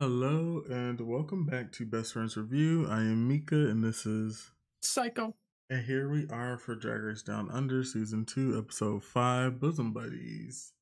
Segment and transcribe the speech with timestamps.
[0.00, 2.88] Hello and welcome back to Best Friends RuView.
[2.90, 4.50] I am Mika and this is
[4.82, 5.34] Saiko.
[5.70, 10.72] and here we are for Drag Race Down Under season 2 episode 5 Bosom Buddies.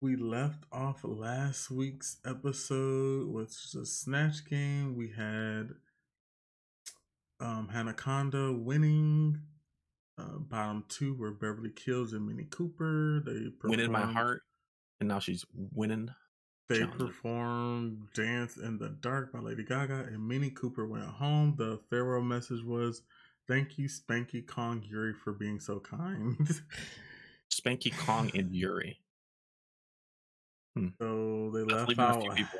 [0.00, 4.96] We left off last week's episode with the snatch game.
[4.96, 5.70] We had
[7.40, 9.38] um Hannah Conda winning
[10.18, 13.22] uh, bottom 2 were Beverly Kills and Minnie Cooper.
[13.24, 14.42] They Winning my heart,
[15.00, 16.10] and now she's winning.
[16.68, 21.54] They performed Dance in the Dark by Lady Gaga and Minnie Cooper went home.
[21.58, 23.02] The farewell message was
[23.46, 26.36] Thank you, Spankie Kong Yuri, for being so kind.
[27.52, 28.98] Spankie Kong and Yuri.
[30.74, 30.88] Hmm.
[30.98, 32.24] so they left out, out.
[32.38, 32.54] left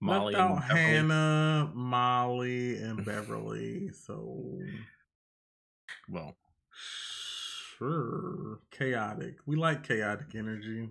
[0.00, 3.88] Molly out and Hannah, Molly, and Beverly.
[3.92, 4.60] So,
[6.10, 6.36] Well,
[7.78, 8.60] sure.
[8.70, 9.36] Chaotic.
[9.46, 10.90] We like chaotic energy.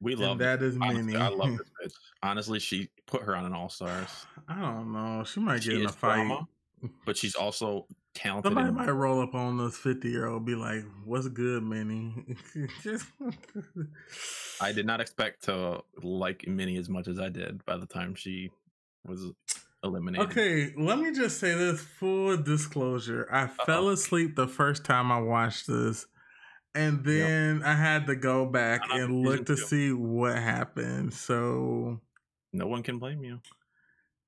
[0.00, 1.16] We And love that is Honestly, Minnie.
[1.18, 1.92] I love this bitch.
[2.22, 4.08] Honestly, she put her on an all stars.
[4.48, 5.24] I don't know.
[5.24, 6.16] She might She get in a fight.
[6.26, 6.48] drama,
[7.06, 8.48] but she's also talented.
[8.50, 12.36] Somebody and- might roll up on this 50 year old be like, What's good, Minnie?
[14.60, 18.14] I did not expect to like Minnie as much as I did by the time
[18.14, 18.50] she
[19.06, 19.24] was
[19.82, 20.26] eliminated.
[20.30, 23.26] Okay, let me just say this full disclosure.
[23.32, 26.06] I fell asleep the first time I watched this,
[26.74, 29.62] and then I had to go back I'm and look to two.
[29.62, 31.12] see what happened.
[31.14, 32.00] So
[32.52, 33.40] No one can blame you.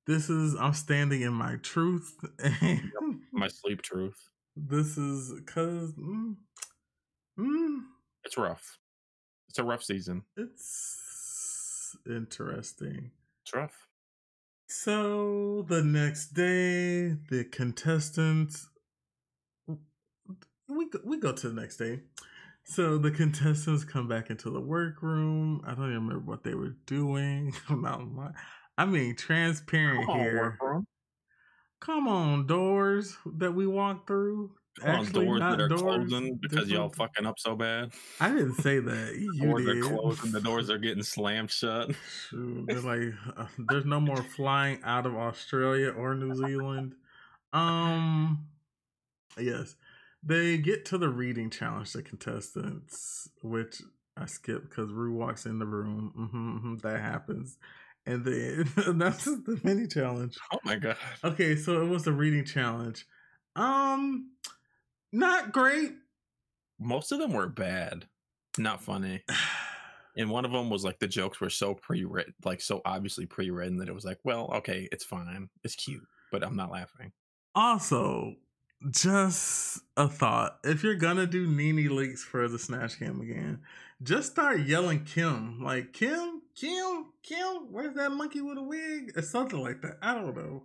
[0.07, 2.15] this is I'm standing in my truth.
[3.33, 4.17] My sleep truth.
[4.57, 6.37] this is because mm,
[7.39, 7.79] mm,
[8.25, 8.79] It's rough.
[9.49, 10.23] It's a rough season.
[10.37, 13.11] it's interesting.
[13.45, 13.87] It's rough.
[14.69, 18.69] So the next day, the contestants
[20.69, 22.01] we go, we go to the next day.
[22.65, 25.63] So the contestants come back into the workroom.
[25.67, 27.53] I don't even remember what they were doing.
[27.69, 28.35] I'm not lying.
[28.79, 30.57] I mean, transparent on, here.
[30.61, 30.87] workroom.
[31.81, 34.53] Come on, doors that we walk through.
[34.81, 35.81] Come on, Actually, doors that are doors.
[35.83, 37.93] closing because y'all fucking up so bad.
[38.21, 39.15] I didn't say that.
[39.19, 39.77] You doors did.
[39.79, 40.33] are closing.
[40.33, 41.91] The doors are getting slammed shut.
[42.31, 46.95] Shoot, they're like, uh, there's no more flying out of Australia or New Zealand.
[47.53, 48.47] Um,
[49.39, 49.77] yes,
[50.23, 51.93] they get to the reading challenge.
[51.93, 53.83] The contestants, which
[54.17, 56.31] I skipped because Rue walks in the room.
[56.33, 57.59] hmm that happens,
[58.07, 60.37] and then that's the mini challenge.
[60.53, 60.97] Oh my god.
[61.25, 63.07] Okay, so it was the reading challenge.
[63.57, 64.31] Um,
[65.13, 65.93] not great.
[66.79, 68.07] Most of them were bad,
[68.59, 69.23] not funny.
[70.15, 73.79] And one of them was like the jokes were so pre-written, like so obviously pre-written
[73.79, 77.13] that it was like, well, okay, it's fine, it's cute, but I'm not laughing.
[77.55, 78.35] Also,
[78.91, 80.59] just a thought.
[80.65, 83.61] If you're gonna do NeNe Leakes for the Snatch Game again,
[84.03, 85.61] just start yelling Kim.
[85.63, 89.13] Like, Kim, Kim, Kim, where's that monkey with a wig?
[89.17, 89.99] Or something like that.
[90.03, 90.65] I don't know.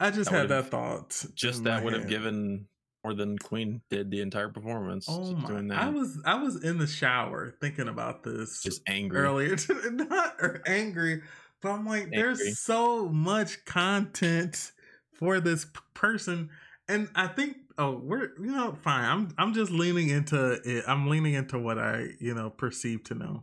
[0.00, 1.24] I just That had that thought.
[1.34, 2.66] Just that would have given
[3.04, 5.06] more than Kween did the entire performance.
[5.08, 5.82] Oh my doing that.
[5.82, 9.20] I was I was in the shower thinking about this just angry.
[9.20, 9.56] earlier.
[9.90, 11.22] Not angry,
[11.62, 12.18] but I'm like, Angry.
[12.18, 14.72] there's so much content
[15.18, 16.50] for this person,
[16.88, 19.04] and I think, oh, we're you know, fine.
[19.04, 20.84] I'm I'm just leaning into it.
[20.86, 23.42] I'm leaning into what I you know perceive to know.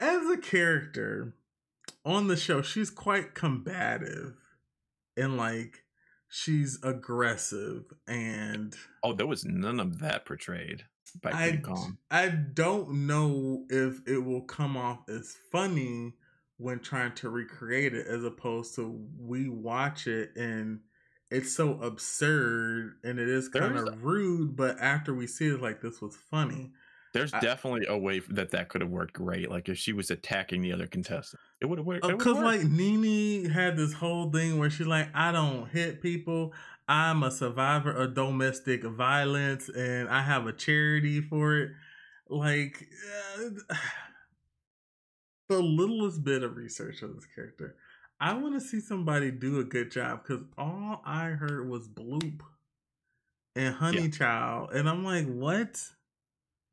[0.00, 1.34] As a character
[2.04, 4.34] on the show, she's quite combative,
[5.16, 5.84] and like
[6.34, 8.74] she's aggressive and
[9.04, 10.84] Oh, there was none of that portrayed
[11.22, 11.98] by I, Kong.
[12.10, 16.14] I don't know if it will come off as funny
[16.56, 20.80] when trying to recreate it as opposed to we watch it and
[21.34, 25.80] it's so absurd and it is kind of rude but after we see it like
[25.80, 26.70] this was funny
[27.12, 29.48] There's I- definitely a way that that could have worked great.
[29.50, 32.06] Like if she was attacking the other contestant, it would have worked.
[32.06, 36.52] because like Nene had this whole thing where she's like I don't hit people
[36.88, 41.70] I'm a survivor of domestic violence and I have a charity for it
[42.28, 42.84] like
[43.38, 43.74] uh,
[45.48, 47.76] the littlest bit of research of this character.
[48.20, 52.40] I want to see somebody do a good job because all I heard was bloop
[53.56, 54.08] and honey Yeah.
[54.10, 55.82] child, and I'm like, what?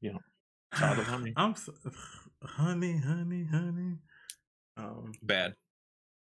[0.02, 0.18] Yeah.
[0.76, 1.34] Child of honey.
[1.36, 1.74] I'm so,
[2.44, 3.98] honey, honey, honey.
[4.78, 5.54] Um, bad.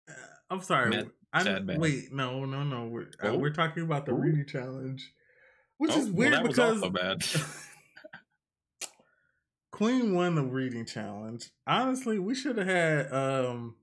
[0.10, 0.14] uh,
[0.50, 0.90] I'm sorry.
[0.90, 1.80] Mad- I sad bad.
[1.80, 2.88] wait, no, no, no.
[2.88, 3.38] We're uh, Oh.
[3.38, 5.14] we're talking about the reading challenge,
[5.78, 7.22] which Oh, is well, weird was because bad.
[9.74, 11.52] Kween won the reading challenge.
[11.68, 13.76] Honestly, we should have had um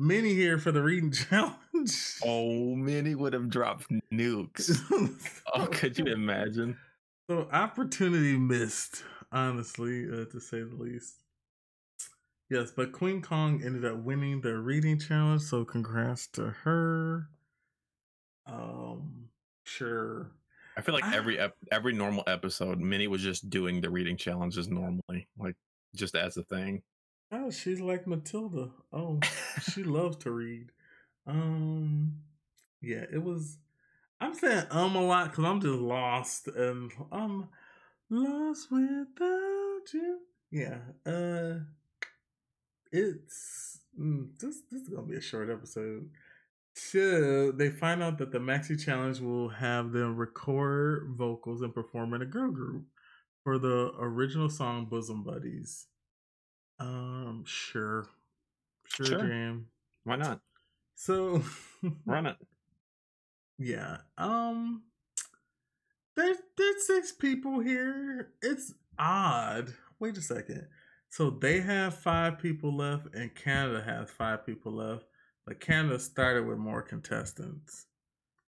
[0.00, 2.16] Minnie here for the reading challenge.
[2.24, 4.78] oh, Minnie would have dropped nukes.
[5.54, 6.76] Oh, could you imagine?
[7.28, 9.02] So opportunity missed,
[9.32, 11.16] honestly, uh, to say the least.
[12.48, 17.28] Yes, but Kween Kong ended up winning the reading challenge, so congrats to her.
[18.46, 19.28] Um,
[19.64, 20.30] sure.
[20.76, 24.16] I feel like I- every ep- every normal episode, Minnie was just doing the reading
[24.16, 25.56] challenges normally, like
[25.94, 26.82] just as a thing.
[27.32, 28.70] Oh, she's like Matilda.
[28.92, 29.20] Oh,
[29.70, 30.70] she loves to read.
[31.26, 32.18] Um,
[32.80, 33.58] yeah, it was.
[34.20, 37.48] I'm saying um a lot because I'm just lost and I'm
[38.10, 40.18] lost without you.
[40.50, 40.78] Yeah.
[41.06, 41.60] Uh,
[42.92, 44.62] it's mm, this.
[44.70, 46.10] This is gonna be a short episode.
[46.74, 52.14] So they find out that the Maxi Challenge will have them record vocals and perform
[52.14, 52.86] in a girl group
[53.44, 55.86] for the original song "Bosom Buddies."
[56.80, 58.06] Um, sure,
[58.86, 59.18] sure, Sure.
[59.28, 59.66] jam.
[60.04, 60.40] Why not
[60.96, 61.42] So,
[62.06, 62.36] run it?
[63.58, 63.98] yeah.
[64.18, 64.82] Um,
[66.16, 68.32] there's there's six people here.
[68.42, 69.74] It's odd.
[69.98, 70.66] Wait a second.
[71.10, 75.04] So they have five people left, and Canada has five people left.
[75.46, 77.86] But Canada started with more contestants,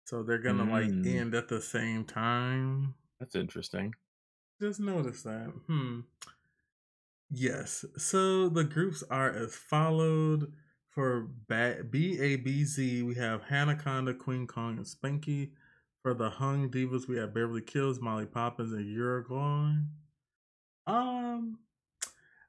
[0.05, 1.05] so they're gonna like Mm.
[1.07, 2.93] end at the same time.
[3.19, 3.95] That's interesting.
[4.61, 5.47] Just notice that.
[5.67, 6.01] Hmm.
[7.31, 7.85] Yes.
[7.97, 10.53] So the groups are as followed.
[10.89, 15.51] For ba- BABZ, we have Hanaconda, Kween Kong, and Spankie.
[16.01, 19.85] For the Hung Divas, we have Beverly Kills, Molly Poppinz, and Yuri Guaii.
[20.87, 21.59] Um,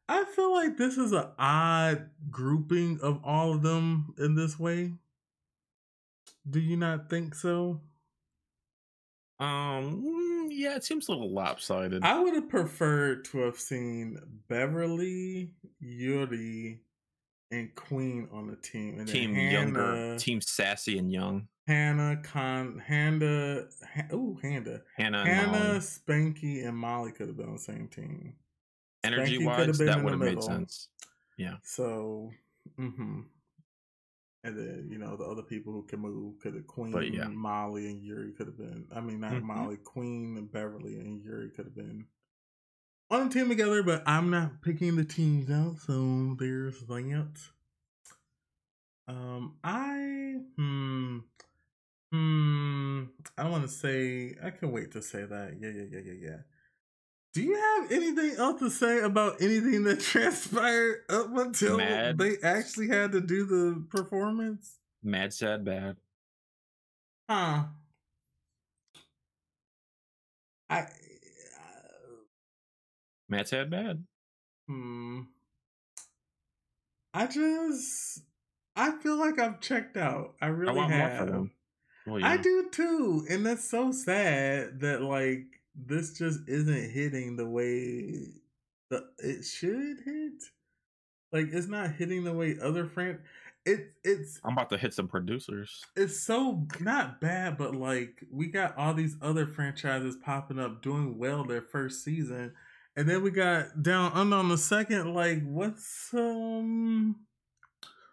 [0.09, 4.95] I feel like this is an odd grouping of all of them in this way.
[6.49, 7.83] Do you not think so?
[9.41, 12.05] Um, mm, yeah, it seems a little lopsided.
[12.05, 16.83] I would have preferred to have seen Beverly, Yuri,
[17.51, 21.49] and Kween on the team, and team Hannah, younger, team sassy and young.
[21.67, 25.79] Hannah, Con, Handa, ha- ooh, Hannah, Hannah, Molly.
[25.79, 28.35] Spankie, and Molly could have been on the same team.
[29.03, 30.89] Energy Spankie wise, that would have made sense.
[31.63, 32.31] So,
[32.79, 33.21] mm-hmm.
[34.43, 37.29] And then you know the other people who can move could have Kween, But, yeah.
[37.29, 38.87] Molly, and Yuri could have been.
[38.95, 39.43] I mean, not Mhm.
[39.43, 42.07] Molly, Kween, and Beverly, and Yuri could have been
[43.11, 43.83] on a team together.
[43.83, 47.51] But I'm not picking the teams out, so there's that.
[49.09, 51.19] Um, I hmm
[52.13, 53.05] hmm.
[53.37, 55.57] I want to say I can wait to say that.
[55.61, 56.37] Yeah, yeah, yeah, yeah, yeah.
[57.33, 62.19] Do you have anything else to say about anything that transpired up until Mad.
[62.19, 64.79] they actually had to do the performance?
[65.03, 65.97] Mad, sad, bad.
[67.29, 67.65] Huh.
[70.69, 70.87] I.
[73.29, 74.05] Mad, sad, bad.
[74.69, 75.21] Hmm.
[77.15, 78.23] I just.
[78.75, 80.35] I feel like I've checked out.
[80.41, 81.11] I really I want have.
[81.11, 81.51] more for them.
[82.07, 87.47] Well, I do too, and that's so sad that like this just isn't hitting the
[87.47, 88.27] way
[88.91, 90.43] the it should hit.
[91.33, 93.21] Like it's not hitting the way other fran.
[93.65, 95.85] It it's I'm about to hit some producers.
[95.95, 101.19] it's so not bad, but like we got all these other franchises popping up doing
[101.19, 102.55] well their first season,
[102.97, 105.15] and then we got down under on the second.
[105.15, 107.17] Like what's um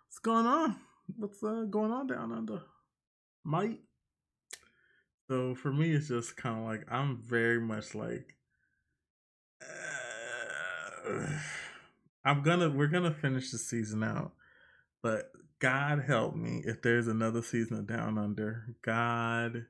[0.05, 0.75] what's going on?
[1.15, 2.61] What's uh, going on down under?
[3.43, 3.79] Might.
[5.29, 8.35] So for me, it's just kind of like I'm very much like.
[9.61, 11.39] uh,
[12.23, 14.33] I'm gonna we're gonna finish the season out,
[15.01, 18.75] but God help me if there's another season of Down Under.
[18.81, 19.65] God,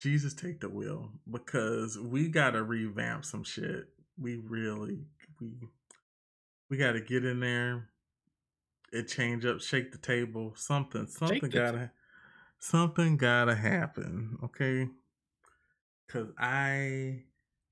[0.00, 3.88] Jesus, take the wheel because we gotta revamp some shit.
[4.18, 5.06] We really
[5.40, 5.52] we
[6.70, 7.88] we gotta get in there.
[8.92, 11.90] It change up, shake the table, something, something gotta,
[12.58, 14.38] something gotta happen.
[14.44, 14.88] Okay,
[16.06, 17.24] because I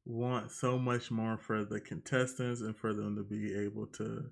[0.05, 4.25] want so much more for the contestants and for them to be able to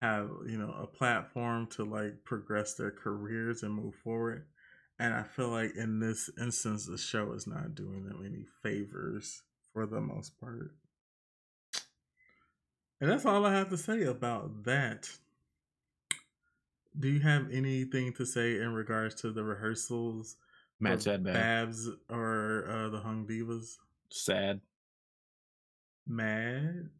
[0.00, 4.46] have you know a platform to like progress their careers and move forward.
[4.98, 9.42] And i feel like in this instance the show is not doing them any favors
[9.72, 10.74] for the most part.
[13.00, 15.08] And that's all i have to say about that
[16.98, 20.36] do you have anything to say in regards to the rehearsals
[20.80, 21.34] Mad, for sad, bad.
[21.34, 23.76] babs or uh, the hung divas
[24.10, 24.60] Sad
[26.06, 26.90] mad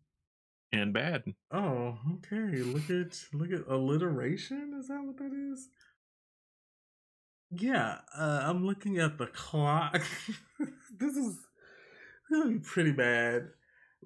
[0.73, 1.23] and bad.
[1.53, 2.59] Oh, okay.
[2.63, 4.75] Look at look at alliteration.
[4.79, 5.69] Is that what that is?
[7.51, 10.03] Yeah, uh, I'm looking at the clock.
[10.99, 11.37] this is
[12.31, 13.49] gonna be pretty bad.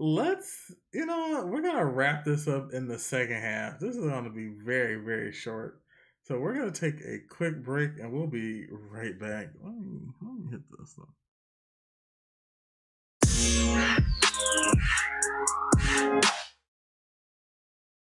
[0.01, 3.81] Let's, you know, we're gonna wrap this up in the second half.
[3.81, 5.81] This is gonna be very, very short.
[6.23, 9.49] So we're gonna take a quick break, and we'll be right back.
[9.61, 11.09] Let me let me hit this though.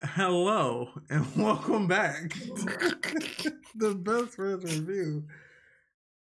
[0.08, 2.30] hello and welcome back
[3.74, 5.24] the best friends RuView.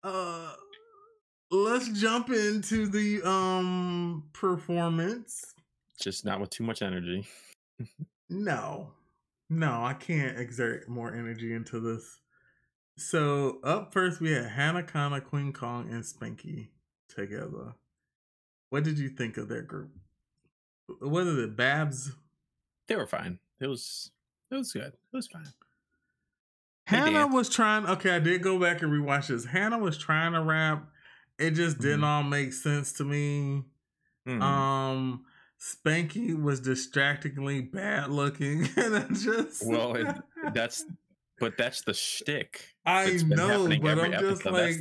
[0.03, 0.53] Uh,
[1.51, 5.54] let's jump into the um performance.
[5.99, 7.27] Just not with too much energy.
[8.29, 8.91] no,
[9.49, 12.19] no, I can't exert more energy into this.
[12.97, 16.69] So up first, we had Hannah Conda, Kween Kong, and Spankie
[17.07, 17.75] together.
[18.69, 19.91] What did you think of their group?
[20.99, 22.11] What is the Babs?
[22.87, 23.39] They were fine.
[23.59, 24.11] It was
[24.51, 24.93] it was good.
[24.93, 25.47] It was fine.
[26.85, 27.85] Hannah was trying.
[27.87, 29.45] Okay, I did go back and rewatch this.
[29.45, 30.87] Hannah was trying to rap.
[31.39, 32.05] It just didn't mm-hmm.
[32.05, 33.63] all make sense to me.
[34.27, 34.41] Mm-hmm.
[34.41, 35.25] Um,
[35.65, 40.07] Spankie was distractingly bad looking, and I just well, it,
[40.53, 40.85] that's
[41.39, 42.75] but that's the shtick.
[42.85, 44.75] I know, but I'm just like,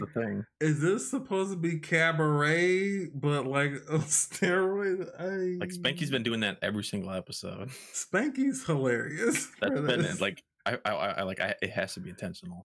[0.61, 5.09] is this supposed to be cabaret, but like a steroid?
[5.19, 5.59] I...
[5.59, 7.71] Like Spankie's been doing that every single episode.
[7.93, 9.49] Spankie's hilarious.
[9.61, 10.21] That's been it.
[10.21, 12.67] Like I, I, I like I, it has to be intentional.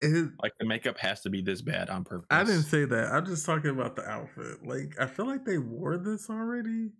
[0.00, 2.26] It, like the makeup has to be this bad on purpose.
[2.30, 3.12] I didn't say that.
[3.12, 4.66] I'm just talking about the outfit.
[4.66, 6.90] Like I feel like they wore this already.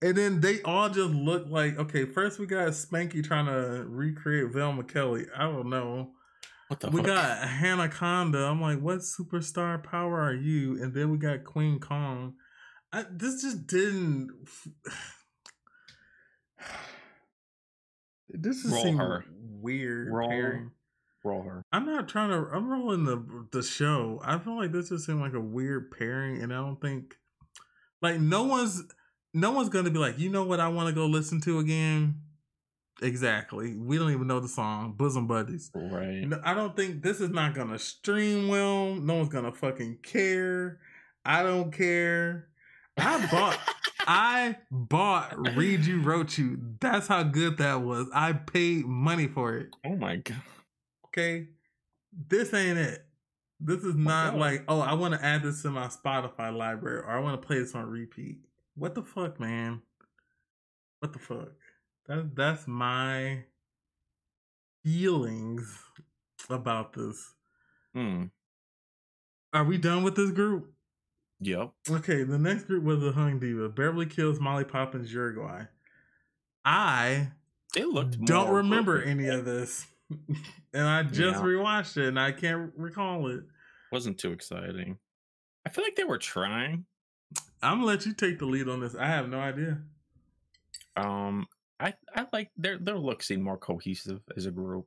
[0.00, 2.04] And then they all just look like okay.
[2.04, 5.26] First, we got Spankie trying to recreate Velma Kelly.
[5.36, 6.12] I don't know.
[6.68, 7.06] What the we fuck?
[7.06, 8.48] got Hannah Conda.
[8.48, 10.80] I'm like, what superstar power are you?
[10.82, 12.34] And then we got Kween Kong.
[12.92, 14.30] I, this just didn't.
[18.28, 19.24] this is her.
[19.60, 20.12] weird.
[20.12, 20.70] Roll,
[21.24, 21.64] roll her.
[21.72, 22.48] I'm not trying to.
[22.52, 24.20] I'm rolling the the show.
[24.24, 27.16] I feel like this just seemed like a weird pairing, and I don't think
[28.00, 28.84] like no one's
[29.34, 32.20] no one's gonna be like, you know what I want to go listen to again.
[33.00, 33.76] Exactly.
[33.76, 35.70] We don't even know the song, Bosom Buddies.
[35.74, 36.28] Right.
[36.42, 38.94] I don't think this is not gonna stream well.
[38.94, 40.80] No one's gonna fucking care.
[41.24, 42.48] I don't care.
[42.96, 43.58] I bought
[44.06, 46.58] I bought Read You Wrote You.
[46.80, 48.08] That's how good that was.
[48.14, 49.68] I paid money for it.
[49.84, 50.42] Oh my god.
[51.06, 51.48] Okay.
[52.28, 53.04] This ain't it.
[53.60, 56.56] This is oh not oh like, oh, I want to add this to my Spotify
[56.56, 58.38] library or I want to play this on repeat.
[58.78, 59.82] What the fuck, man?
[61.00, 61.52] What the fuck?
[62.06, 63.44] That that's my
[64.84, 65.82] feelings
[66.48, 67.34] about this.
[67.92, 68.26] Hmm.
[69.52, 70.72] Are we done with this group?
[71.40, 71.72] Yep.
[71.90, 73.68] Okay, the next group was the Hung Diva.
[73.68, 75.64] Beverly Kills, Molly Poppinz, Uruguay.
[76.64, 77.28] I
[77.76, 79.10] it looked don't remember perfect.
[79.10, 79.86] any of this.
[80.72, 81.42] and I just yeah.
[81.42, 83.42] rewatched it and I can't recall it.
[83.90, 84.98] Wasn't too exciting.
[85.66, 86.86] I feel like they were trying.
[87.62, 88.94] I'm gonna let you take the lead on this.
[88.94, 89.78] I have no idea.
[90.96, 91.46] Um,
[91.80, 94.86] I I like their their look seemed more cohesive as a group.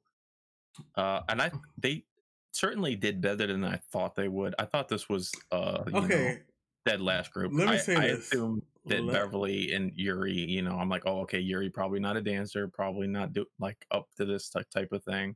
[0.95, 2.05] Uh, and I they
[2.51, 4.55] certainly did better than I thought they would.
[4.59, 6.25] I thought this was uh okay.
[6.25, 6.37] Know,
[6.85, 7.51] dead last group.
[7.53, 8.31] Let me I, say I this.
[8.31, 9.13] assumed that Let...
[9.13, 13.07] Beverly and Yuri, you know, I'm like, oh, okay, Yuri probably not a dancer, probably
[13.07, 15.35] not do like up to this type of thing.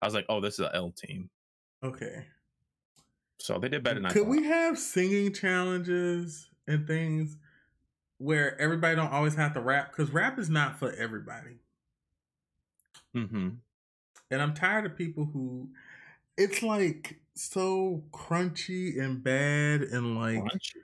[0.00, 1.30] I was like, oh, this is an L team.
[1.82, 2.24] Okay.
[3.38, 7.36] So they did better than I Could we have singing challenges and things
[8.18, 9.92] where everybody don't always have to rap?
[9.94, 11.60] Because rap is not for everybody.
[13.14, 13.48] Mm-hmm.
[14.30, 15.68] And I'm tired of people who
[16.36, 20.76] it's like so crunchy and bad and like crunchy.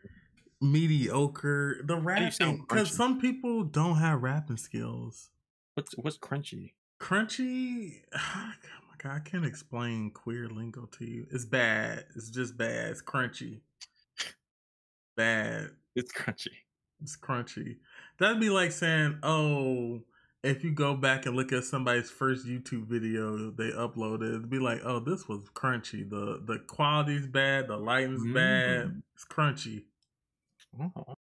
[0.61, 1.81] mediocre.
[1.85, 5.31] The rapping because some people don't have rapping skills.
[5.75, 6.73] What's what's crunchy?
[7.01, 8.03] Crunchy.
[8.15, 11.27] Oh my god, I can't explain queer lingo to you.
[11.33, 12.05] It's bad.
[12.15, 12.91] It's just bad.
[12.91, 13.61] It's crunchy.
[15.17, 15.71] Bad.
[15.95, 16.49] It's crunchy.
[17.03, 17.77] It's crunchy.
[18.19, 20.03] That'd be like saying, "Oh,
[20.43, 24.59] if you go back and look at somebody's first YouTube video they uploaded, it'd be
[24.59, 26.09] like, oh, this was crunchy.
[26.09, 28.35] The the quality's bad, the lighting's mm.
[28.35, 29.03] bad.
[29.15, 29.85] It's crunchy.
[30.81, 31.15] Oh.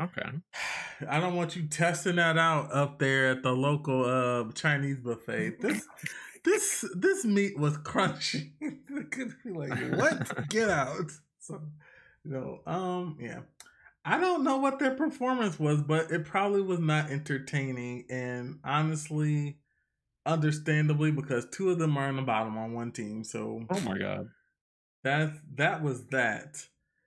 [0.00, 0.30] Okay.
[1.08, 5.60] I don't want you testing that out up there at the local uh, Chinese buffet.
[5.60, 5.86] This
[6.44, 8.52] this this meat was crunchy.
[9.10, 10.48] could be like, what?
[10.48, 11.10] Get out.
[11.40, 11.62] So
[12.24, 13.40] you know, um, yeah.
[14.04, 18.06] I don't know what their performance was, but it probably was not entertaining.
[18.08, 19.58] And honestly,
[20.24, 23.24] understandably, because two of them are in the bottom on one team.
[23.24, 24.28] So Oh my god.
[25.04, 26.66] That that was that.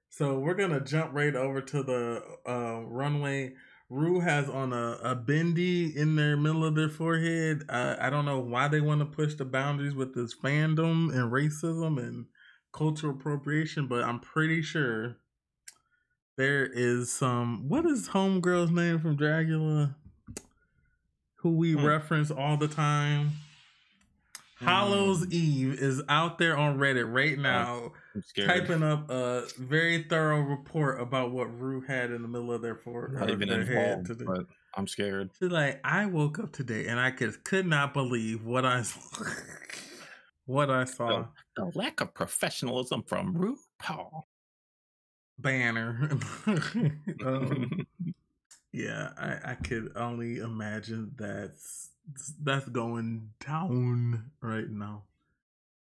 [0.09, 3.53] So we're gonna jump right over to the uh, runway.
[3.89, 7.63] Rue has on a, a bindi in their middle of their forehead.
[7.67, 11.31] Uh, I don't know why they want to push the boundaries with this fandom and
[11.31, 12.25] racism and
[12.71, 15.17] cultural appropriation, but I'm pretty sure
[16.37, 19.95] there is some what is homegirl's name from Dragula?
[21.35, 21.85] Who we hmm.
[21.85, 23.31] reference all the time.
[24.61, 25.31] Mm.
[25.31, 28.47] Eve is out there on Reddit right now, I'm scared.
[28.47, 32.75] typing up a very thorough report about what Rue had in the middle of their
[32.75, 34.25] for Not even their head involved, today.
[34.25, 35.31] but I'm scared.
[35.39, 39.25] She's like, I woke up today and I could could not believe what I saw.
[40.45, 41.25] what I saw.
[41.55, 44.23] The lack of professionalism from RuPaul.
[45.39, 46.19] Banner.
[47.25, 47.85] um,
[48.71, 51.89] yeah, I, I could only imagine that's
[52.41, 55.03] that's going down right now.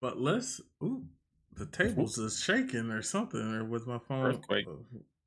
[0.01, 1.05] But let's ooh,
[1.55, 4.27] the tables is shaking or something or with my phone.
[4.27, 4.67] Earthquake.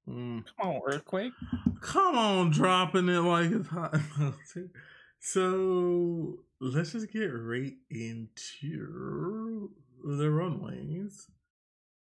[0.09, 0.43] Mm.
[0.59, 1.33] Come on, earthquake.
[1.81, 3.95] Come on, dropping it like it's hot.
[5.21, 9.69] so let's just get right into
[10.03, 11.27] the runways.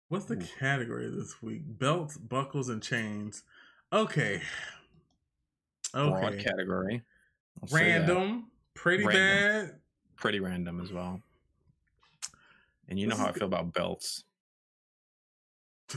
[0.09, 0.47] What's the Ooh.
[0.59, 1.63] category this week?
[1.65, 3.43] Belts, buckles, and chains.
[3.91, 4.41] Okay.
[5.93, 6.43] Broad Okay.
[6.43, 7.01] category.
[7.61, 7.77] I'll.
[7.77, 8.51] Random.
[8.75, 9.67] Pretty Random.
[9.69, 9.79] bad.
[10.15, 11.21] Pretty random as well.
[12.87, 14.23] And you know how I feel about belts.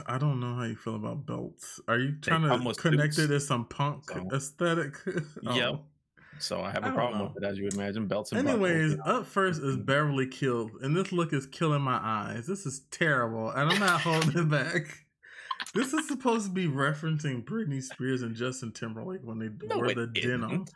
[0.06, 1.80] I don't know how you feel about belts.
[1.86, 4.94] Are you trying come to connect it to some punk so- aesthetic?
[5.46, 5.54] Oh.
[5.54, 5.80] Yep.
[6.38, 7.32] So I have I a don't problem know.
[7.34, 8.06] with it, as you would imagine.
[8.06, 9.76] Belts and Anyways, up first is.
[9.76, 12.46] Beverly killed, and this look is killing my eyes.
[12.46, 15.04] This is terrible, and I'm not holding it back.
[15.74, 19.92] This is supposed to be referencing Britney Spears and Justin Timberlake when they No, wore
[19.94, 20.50] the denim.
[20.50, 20.70] isn't.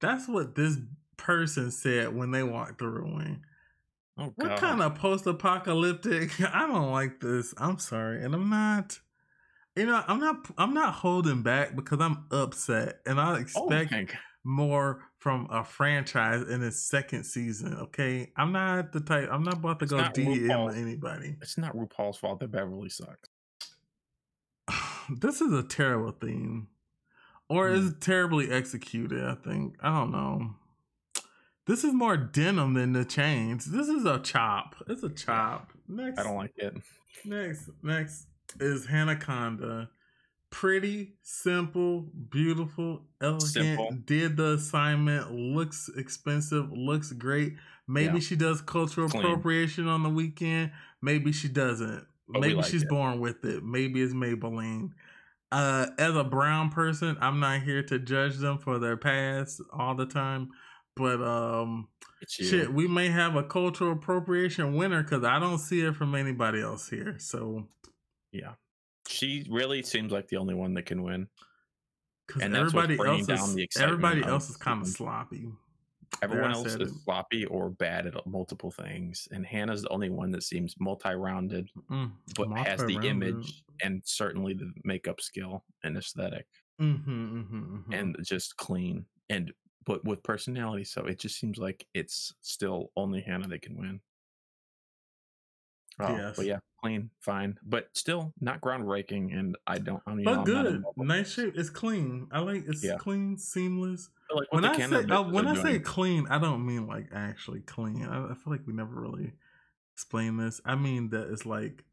[0.00, 0.76] That's what this
[1.16, 3.42] person said when they walked the ring.
[4.16, 6.40] Oh, What kind of post-apocalyptic?
[6.54, 7.54] I don't like this.
[7.58, 9.00] I'm sorry, and I'm not.
[9.76, 10.36] You know, I'm not.
[10.56, 14.08] I'm not holding back because I'm upset, and I Oh, expect God.
[14.46, 17.74] More from a franchise in its second season.
[17.74, 19.28] Okay, I'm not the type.
[19.32, 21.36] I'm not about to It's go DM RuPaul's- anybody.
[21.40, 23.28] It's not RuPaul's fault that Beverly sucks.
[25.10, 26.68] this is a terrible theme,
[27.48, 27.74] or Hmm.
[27.76, 29.24] is terribly executed.
[29.24, 30.56] I think I don't know.
[31.66, 33.64] This is more denim than the chains.
[33.64, 34.74] This is a chop.
[34.86, 35.72] It's a chop.
[35.88, 36.74] Next, I don't like it.
[37.24, 38.26] Next, next
[38.60, 39.88] is Hannah Conda.
[40.54, 43.42] Pretty, simple, beautiful, elegant.
[43.42, 43.90] Simple.
[44.04, 45.32] Did the assignment.
[45.34, 46.70] Looks expensive.
[46.70, 47.54] Looks great.
[47.88, 48.20] Maybe Yeah.
[48.20, 49.24] she does cultural Clean.
[49.24, 50.70] appropriation on the weekend.
[51.02, 52.06] Maybe she doesn't.
[52.28, 52.88] But Maybe like she's it.
[52.88, 53.64] born with it.
[53.64, 54.90] Maybe it's Maybelline.
[55.50, 59.96] Uh, as a brown person, I'm not here to judge them for their past all
[59.96, 60.50] the time.
[60.96, 61.88] But um,
[62.28, 66.60] Shit, we may have a cultural appropriation winner because I don't see it from anybody
[66.62, 67.16] else here.
[67.18, 67.68] So,
[68.30, 68.54] Yeah.
[69.08, 71.28] She really seems like the only one that can win.
[72.26, 75.52] because And everybody else is everybody else is kind of sloppy.
[76.22, 77.02] Everyone I else is it.
[77.04, 79.28] sloppy or bad at multiple things.
[79.30, 84.02] And Hannah's the only one that seems multi rounded, Mm, but has the image and
[84.06, 86.46] certainly the makeup skill and aesthetic
[86.78, 87.92] Mhm, mhm, mhm.
[87.92, 89.52] and just clean and
[89.84, 90.84] but with personality.
[90.84, 94.00] So it just seems like it's still only Hannah that can win.
[95.98, 96.36] Oh, Yes.
[96.36, 99.36] But yeah, clean, fine, but still not groundbreaking.
[99.36, 100.02] And I don't.
[100.06, 101.54] I mean, but I'm not good, nice shape.
[101.56, 102.28] It's clean.
[102.30, 102.96] I like it's Yeah.
[102.98, 104.10] clean, seamless.
[104.34, 108.04] Like When I say when I say clean, I don't mean like actually clean.
[108.04, 109.32] I, I feel like we never really
[109.94, 110.60] explain this.
[110.64, 111.84] I mean that it's like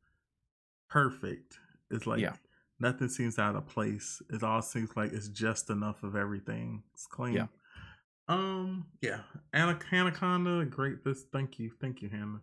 [0.90, 1.58] perfect.
[1.90, 2.34] It's like Yeah.
[2.80, 4.22] nothing seems out of place.
[4.30, 6.84] It all seems like it's just enough of everything.
[6.94, 7.34] It's clean.
[7.36, 7.48] Yeah.
[8.28, 8.88] Um.
[9.02, 9.22] Yeah.
[9.54, 10.66] Ana- Anaconda.
[10.66, 11.04] Great.
[11.04, 11.24] This.
[11.34, 11.72] Thank you.
[11.82, 12.42] Thank you, Hannah.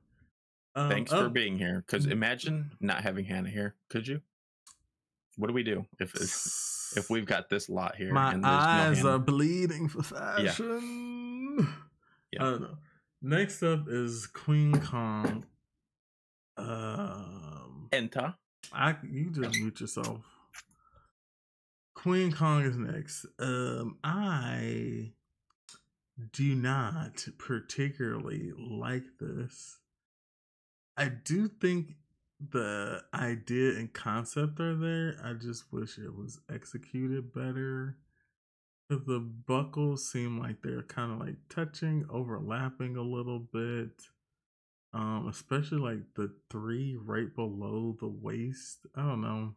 [0.74, 1.82] Um, Thanks for being here.
[1.86, 2.12] Because Mm.
[2.12, 3.74] imagine not having Hannah here.
[3.88, 4.20] Could you?
[5.36, 8.12] What do we do if if, if we've got this lot here?
[8.12, 11.68] My and there's no eyes are bleeding for fashion.
[12.30, 12.42] Yeah.
[12.42, 12.78] I don't know.
[13.22, 15.46] Next up is Kween Kong.
[16.58, 18.34] Um, Enta.
[18.70, 20.20] I you just mute yourself.
[21.96, 23.24] Kween Kong is next.
[23.38, 25.12] Um, I
[26.32, 29.78] do not particularly like this.
[30.98, 31.96] I do think
[32.40, 35.20] the idea and concept are there.
[35.24, 37.98] I just wish it was executed better.
[38.90, 44.10] 'Cause the buckles seem like they're kind of like touching, overlapping a little bit.
[44.94, 48.86] Um, especially like the three right below the waist.
[48.94, 49.56] I don't know.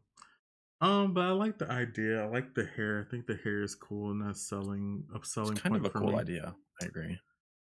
[0.82, 2.24] Um, but I like the idea.
[2.24, 3.02] I like the hair.
[3.02, 5.90] I think the hair is cool and that's selling a selling It's kind of a
[5.90, 6.18] cool me.
[6.18, 6.56] idea.
[6.82, 7.20] I agree.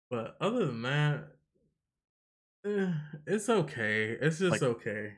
[0.09, 1.38] But other than that,
[2.65, 2.91] eh,
[3.27, 4.17] it's okay.
[4.19, 5.13] It's just Like, okay.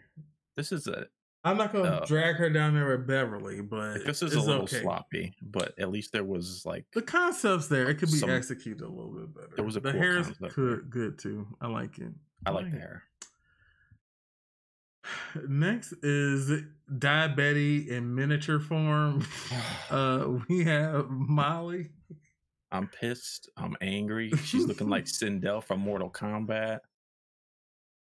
[0.56, 1.08] This is a
[1.44, 4.44] I'm not gonna uh, drag her down there with Beverly, but like, this is it's
[4.44, 4.82] a little okay.
[4.82, 7.90] sloppy, but at least there was like The concept's there.
[7.90, 9.50] It could be Some- executed a little bit better.
[9.56, 11.48] There was a the cool hair is good, good too.
[11.60, 12.12] I like it.
[12.46, 13.04] I like the hair.
[15.48, 16.64] Next is
[16.98, 19.26] diabetes in miniature form.
[19.90, 21.90] Uh, we have Molly.
[22.72, 23.50] I'm pissed.
[23.58, 24.32] I'm angry.
[24.46, 26.80] She's looking like Sindel from Mortal Kombat.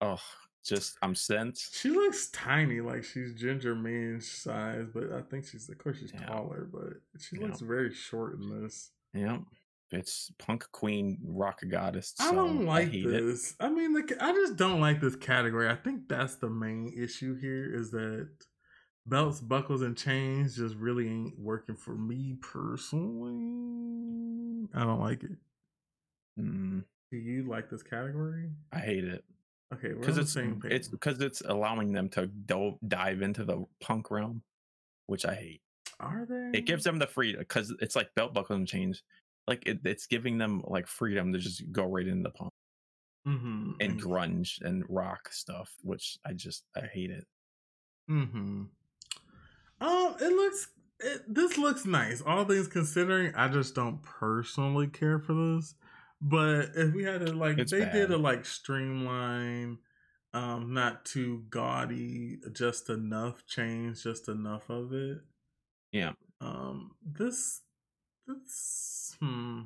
[0.01, 0.19] Oh,
[0.63, 1.57] just I'm sent.
[1.71, 6.13] She looks tiny, like she's Ginger Minj size, but I think she's of course she's
[6.13, 6.25] Yeah.
[6.25, 7.47] taller, but she Yeah.
[7.47, 8.91] looks very short in this.
[9.13, 9.39] Yeah,
[9.91, 12.13] it's punk queen rock goddess.
[12.19, 13.07] I don't like it.
[13.09, 13.55] this.
[13.59, 15.67] I mean, the, I just don't like this category.
[15.69, 18.29] I think that's the main issue here is that
[19.07, 24.67] belts, buckles, and chains just really ain't working for me personally.
[24.73, 25.37] I don't like it.
[26.39, 28.49] Mm, Do you like this category?
[28.71, 29.23] I hate it
[29.73, 34.41] Okay, because it's it's because it's allowing them to do- dive into the punk realm,
[35.07, 35.61] which I hate.
[35.99, 36.59] Are they?
[36.59, 39.03] It gives them the freedom because it's like belt buckle and chains.
[39.47, 42.51] Like it, it's giving them like freedom to just go right into the punk
[43.27, 43.71] mm-hmm.
[43.79, 47.25] and grunge and rock stuff, which I just I hate it.
[48.09, 48.63] Mm-hmm.
[49.81, 50.67] Um, it looks
[50.99, 52.21] it, this looks nice.
[52.21, 55.75] All things considering, I just don't personally care for this.
[56.21, 58.11] But if we had to like, It's they did bad.
[58.11, 59.79] a like streamline,
[60.33, 65.17] um, not too gaudy, just enough change, just enough of it.
[65.91, 66.11] Yeah.
[66.39, 67.61] Um, this,
[68.27, 69.61] this, hmm.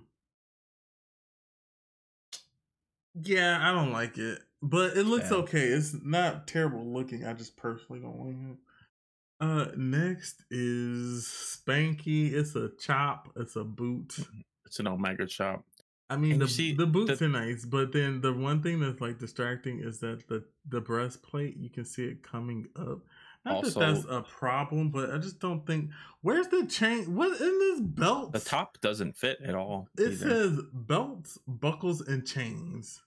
[3.21, 5.39] Yeah, I don't like it, but it looks Bad.
[5.39, 5.67] okay.
[5.67, 7.25] It's not terrible looking.
[7.25, 8.57] I just personally don't like it.
[9.39, 12.33] Uh, next is Spankie.
[12.33, 13.29] It's a chop.
[13.37, 14.17] It's a boot.
[14.65, 15.63] It's an Omega shop.
[16.09, 18.79] I mean, And the see, the boots the- are nice, but then the one thing
[18.79, 22.99] that's like distracting is that the the breastplate you can see it coming up.
[23.43, 25.91] Not Also- that that's a problem, but I just don't think.
[26.21, 27.15] Where's the chain?
[27.15, 28.33] What in this belt?
[28.33, 29.87] The top doesn't fit at all.
[29.97, 30.15] It either.
[30.15, 33.01] says belts, buckles, and chains.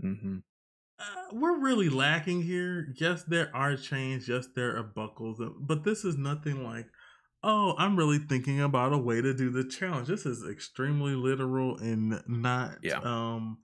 [0.00, 0.38] hmm
[0.98, 2.90] Uh, we're really lacking here.
[2.96, 4.26] Yes, there are chains.
[4.28, 6.88] Yes, there are buckles, but this is nothing like.
[7.42, 10.08] Oh, I'm really thinking about a way to do the challenge.
[10.08, 12.98] This is extremely literal and not Yeah.
[13.04, 13.58] um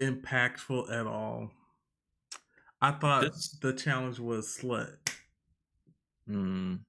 [0.00, 1.52] impactful at all.
[2.80, 4.98] I thought This- the challenge was slut
[6.28, 6.84] Mm,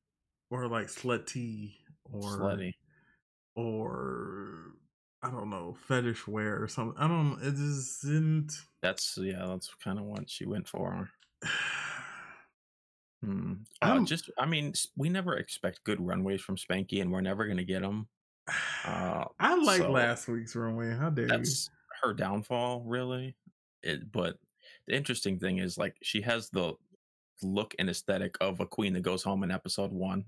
[0.49, 2.73] or like slutty or slutty.
[3.55, 4.73] or
[5.21, 6.97] I don't know fetish wear or something.
[7.01, 7.41] I don't.
[7.41, 8.51] It just didn't.
[8.81, 9.45] That's yeah.
[9.47, 11.09] That's kind of what she went for.
[13.23, 13.53] Hmm.
[13.81, 17.47] Uh, I'm- just, I mean, we never expect good runways from Spankie, and we're never
[17.47, 18.07] gonna get them.
[18.85, 20.93] Uh, I like so- last week's runway.
[20.95, 21.29] How dare you?
[21.29, 21.69] that's
[22.01, 23.35] her downfall, really.
[23.81, 24.37] It, but
[24.87, 26.73] the interesting thing is, like, she has the
[27.41, 30.25] look and aesthetic of a queen that goes home in episode one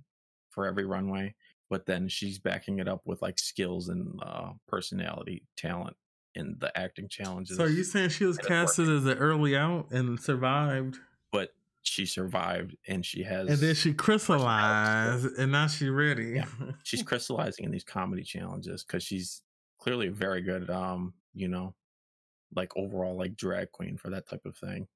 [0.49, 1.35] for every runway,
[1.69, 5.95] but then she's backing it up with like skills and uh, personality, talent
[6.35, 7.57] in the acting challenges.
[7.57, 10.97] So are you saying she was casted as an early out and survived,
[11.87, 13.49] she survived, and she has.
[13.49, 16.31] and then she crystallized, and now she's ready?
[16.35, 16.45] Yeah.
[16.83, 19.43] she's crystallizing in these comedy challenges because she's
[19.77, 21.75] clearly very good um you know
[22.55, 24.87] like overall like drag queen for that type of thing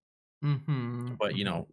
[0.41, 1.67] hmm but you know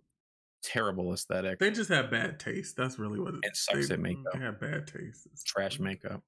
[0.63, 2.77] terrible aesthetic they just have bad taste.
[2.77, 4.33] That's really what it And sucks they, at makeup.
[4.35, 5.27] They have bad taste.
[5.33, 6.23] It's trash makeup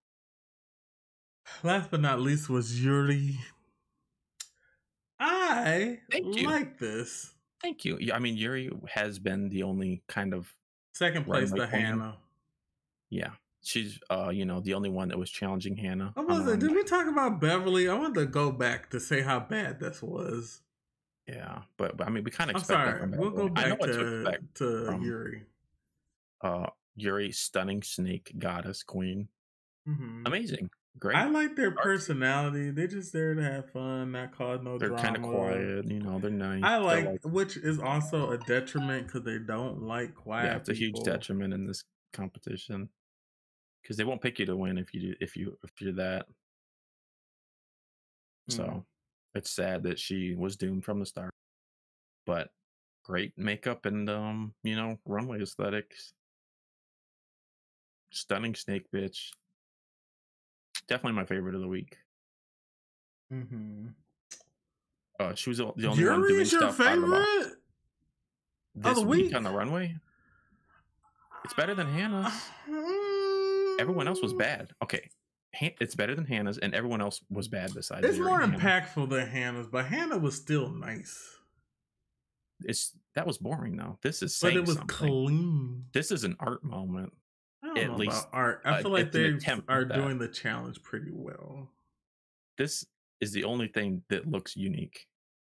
[1.62, 3.38] Last but not least was Yuri.
[5.20, 6.46] I Thank you.
[6.46, 7.34] like this.
[7.62, 10.52] Thank you Yeah, i mean yuri has been the only kind of
[10.92, 11.66] Second place to.
[11.66, 12.16] Hannah.
[13.10, 13.30] yeah
[13.62, 16.72] she's uh you know the only one that was challenging hannah I was like, did
[16.74, 17.88] we talk about Beverly?
[17.88, 20.60] I wanted to go back to say how bad this was.
[21.26, 23.00] yeah but, but i mean we kind of I'm sorry.
[23.16, 23.58] We'll go everyone.
[23.58, 25.42] i know back to to, to from- Yuri.
[26.42, 26.66] uh
[26.96, 29.28] yuri stunning snake goddess queen
[29.88, 30.22] Mhm.
[30.26, 32.70] amazing great I like their personality.
[32.70, 35.02] They're just there to have fun, not cause no they're drama.
[35.02, 39.06] kind of quiet you know they're nice I They're like, which is also a detriment
[39.06, 40.52] because they don't like quiet.
[40.52, 41.82] yeah, it's a huge detriment in this
[42.12, 42.88] competition
[43.82, 46.26] because they won't pick you to win if you do if you if you're that.
[48.48, 48.84] So Mm.
[49.34, 51.30] it's sad that she was doomed from the start.
[52.26, 52.50] But
[53.04, 56.12] great makeup and um, you know, runway aesthetics.
[58.10, 59.30] Stunning snake bitch.
[60.88, 61.96] Definitely my favorite of the week.
[63.32, 63.88] Mm-hmm.
[65.20, 67.26] Uh, she was the only one Yuri doing your stuff out of the box.
[67.26, 67.54] favorite?
[68.76, 69.34] this the week week?
[69.36, 69.96] on the runway.
[71.44, 72.32] It's better than Hannah's.
[73.80, 74.70] Everyone else was bad.
[74.82, 75.08] Okay,
[75.60, 78.06] it's better than Hannah's, and everyone else was bad besides.
[78.06, 78.86] It's Yuri more and Hannah.
[78.86, 81.36] impactful than Hannah's, but Hannah was still nice.
[82.64, 83.98] It's that was boring though.
[84.02, 84.86] This is But it was something.
[84.88, 85.84] clean.
[85.92, 87.12] This is an art moment.
[87.76, 88.62] At least, art.
[88.64, 89.36] I uh, feel like they
[89.68, 91.68] are doing the challenge pretty well.
[92.56, 92.84] This
[93.20, 95.06] is the only thing that looks unique.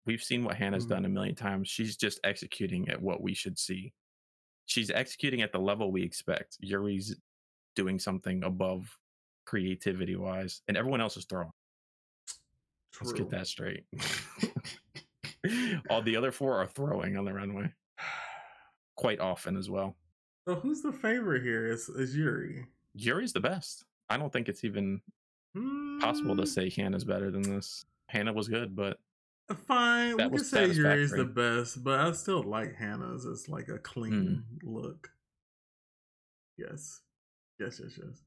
[0.05, 0.89] We've seen what Hannah's Mhm.
[0.89, 1.67] done a million times.
[1.67, 3.93] She's just executing at what we should see.
[4.65, 6.57] She's executing at the level we expect.
[6.61, 7.15] Yuri's
[7.75, 8.97] doing something above
[9.45, 11.51] creativity wise, and everyone else is throwing.
[12.99, 13.85] Let's get that straight.
[15.89, 17.73] All the other four are throwing on the runway
[18.95, 19.95] quite often as well.
[20.47, 21.67] So who's the favorite here?
[21.67, 22.65] Is is Yuri?
[22.95, 23.83] Yuri's the best.
[24.09, 25.01] I don't think it's even
[25.99, 27.85] possible to Mm, say Hannah's better than this.
[28.07, 28.97] Hannah was good, but
[29.67, 33.25] Fine, That we can say Yuri's the best, but I still like Hannah's.
[33.25, 35.09] It's like a clean look.
[36.57, 37.01] Yes,
[37.59, 38.23] yes, yes, yes.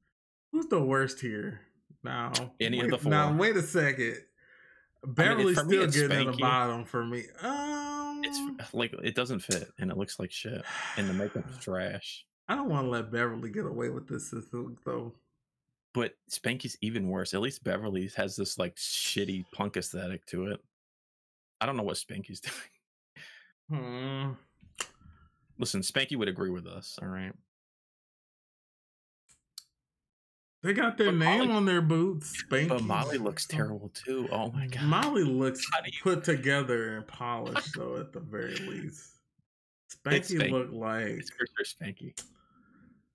[0.52, 1.62] Who's the worst here?
[2.04, 4.16] Now, Any of wait, the Now, wait a second.
[5.06, 7.24] Beverly's for me, still it's getting in the bottom for me.
[7.42, 10.62] Um, it's like it doesn't fit and it looks like shit.
[10.96, 12.24] And the makeup's trash.
[12.48, 14.44] I don't want to let Beverly get away with this this
[14.84, 15.14] though.
[15.94, 17.34] But Spankie's even worse.
[17.34, 20.60] At least Beverly has this like shitty punk aesthetic to it.
[21.60, 22.40] I don't know what Spankie's
[23.70, 23.82] doing.
[23.82, 24.32] Hmm.
[25.58, 27.32] Listen, Spankie would agree with us, all right?
[30.62, 32.42] They got their But name Molly- on their boots.
[32.44, 32.68] Spankie.
[32.68, 34.28] But Molly looks terrible too.
[34.30, 34.82] Oh my god.
[34.84, 39.16] Molly looks How do put together and polished, though, at the very least.
[39.90, 40.50] Spankie Spankie.
[40.50, 42.12] looked like It's for sure Spankie.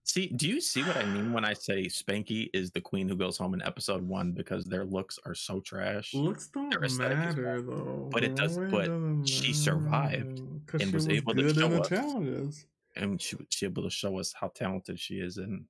[0.07, 3.15] See, do you see what I mean when I say Spankie is the queen who
[3.15, 6.13] goes home in episode one because their looks are so trash?
[6.13, 8.09] looks don't Their aesthetic is matter though.
[8.11, 10.39] But it does- Really but doesn't she survived
[10.73, 11.89] and she was able to good in show the us.
[11.89, 12.65] challenges.
[12.95, 15.65] And she she able to show us how talented she is in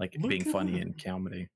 [0.00, 1.48] like Look being funny and comedy.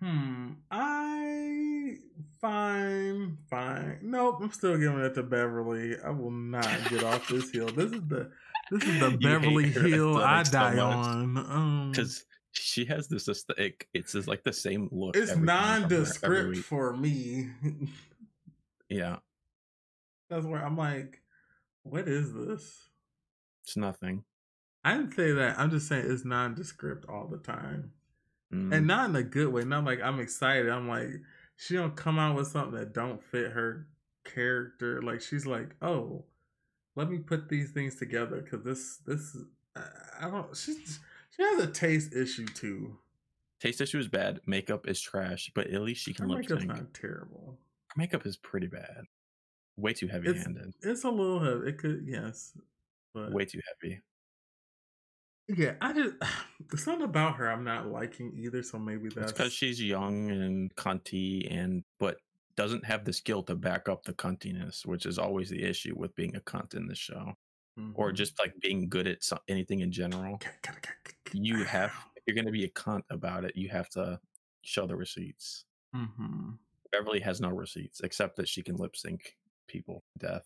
[0.00, 0.52] Hmm.
[0.70, 1.96] I
[2.40, 3.98] fine, fine.
[4.02, 4.38] Nope.
[4.40, 5.96] I'm still giving it to Beverly.
[6.02, 7.66] I will not get off this hill.
[7.68, 8.30] This is the
[8.70, 10.82] this is the You Beverly hill I so die much.
[11.06, 11.36] on.
[11.36, 13.88] Um, Because she has this aesthetic.
[13.94, 15.16] It's just like the same look.
[15.16, 17.50] it's every time from her, every nondescript for me.
[18.88, 19.16] Yeah,
[20.28, 21.22] That's where I'm like,
[21.82, 22.88] what is this?
[23.64, 24.24] it's nothing.
[24.84, 25.58] I didn't say that.
[25.58, 27.92] I'm just saying it's nondescript all the time.
[28.52, 28.70] Mm.
[28.74, 29.64] and not in a good way.
[29.64, 30.68] Not like I'm excited.
[30.68, 31.08] I'm like
[31.56, 33.86] she don't come out with something that don't fit her
[34.24, 35.00] character.
[35.00, 36.24] Like she's like, oh,
[36.96, 39.36] let me put these things together because this this
[40.20, 40.54] I- don't.
[40.56, 42.98] She she has a taste issue too.
[43.60, 44.40] Taste issue is bad.
[44.44, 46.38] Makeup is trash, but at least she can look.
[46.38, 46.74] makeup's sync.
[46.74, 47.58] not terrible.
[47.88, 49.04] Her makeup is pretty bad.
[49.76, 50.74] Way too heavy handed.
[50.82, 51.68] It's a little heavy.
[51.68, 52.52] It could yes,
[53.14, 54.02] but Way too heavy.
[55.54, 56.14] Yeah, I just
[56.70, 58.62] there's something about her I'm not liking either.
[58.62, 62.18] So maybe that's because she's young and cunty, and but
[62.56, 66.14] doesn't have the skill to back up the cuntiness, which is always the issue with
[66.16, 67.32] being a cunt in the show,
[67.94, 68.14] or Mhm.
[68.16, 70.38] just like being good at so- anything in general.
[71.32, 74.20] You have, if you're going to be a cunt about it, you have to
[74.62, 75.64] show the receipts.
[75.94, 76.50] hmm
[76.90, 80.44] Beverly has no receipts except that she can lip sync people to death.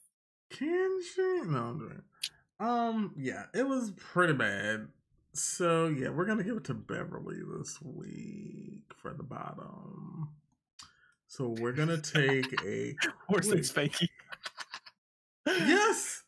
[0.51, 1.40] Can she?
[1.45, 2.03] No, I'm doing.
[2.61, 4.87] Um, yeah, it was pretty bad.
[5.37, 10.31] So yeah, we're gonna give it to Beverly this week for the bottom.
[11.29, 12.94] So we're gonna take a
[13.29, 14.09] than Spankie.
[15.46, 16.22] yes.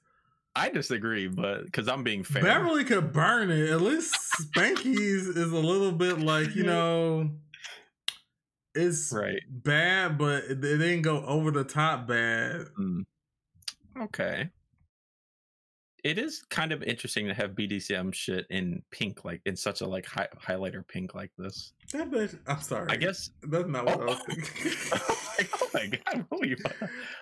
[0.55, 2.43] I disagree, but because I'm being fair.
[2.43, 3.71] Beverly could burn it.
[3.71, 7.31] At least Spankie's is a little bit like you know,
[8.75, 9.41] it's Right.
[9.49, 12.67] bad, but it, it didn't go over the top bad.
[12.79, 13.05] Mm.
[14.03, 14.51] Okay.
[16.05, 19.87] It is kind of interesting to have BDSM shit in pink, like in such a
[19.87, 21.73] like hi- highlighter pink like this.
[21.93, 22.39] That bitch.
[22.47, 22.87] I'm sorry.
[22.91, 23.31] I guess.
[23.43, 25.51] that's not what I oh, oh, oh, was thinking.
[25.61, 26.25] oh my god!
[26.29, 26.57] What were you?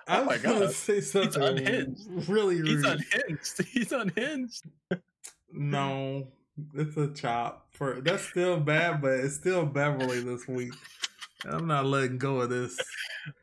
[0.07, 0.73] I Oh my was gonna god!
[0.73, 2.07] say something unhinged.
[2.29, 3.63] really He's unhinged.
[3.67, 4.63] He's unhinged.
[5.51, 6.27] no,
[6.73, 7.67] it's a chop.
[7.71, 10.73] For that's still bad, but it's still Beverly this week.
[11.45, 12.79] I'm not letting go of this.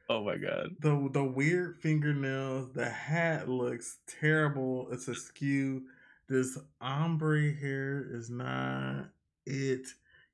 [0.08, 0.70] Oh my god!
[0.80, 2.72] The the weird fingernails.
[2.72, 4.88] The hat looks terrible.
[4.90, 5.82] It's askew.
[6.28, 9.06] This ombre hair is not
[9.46, 9.86] it.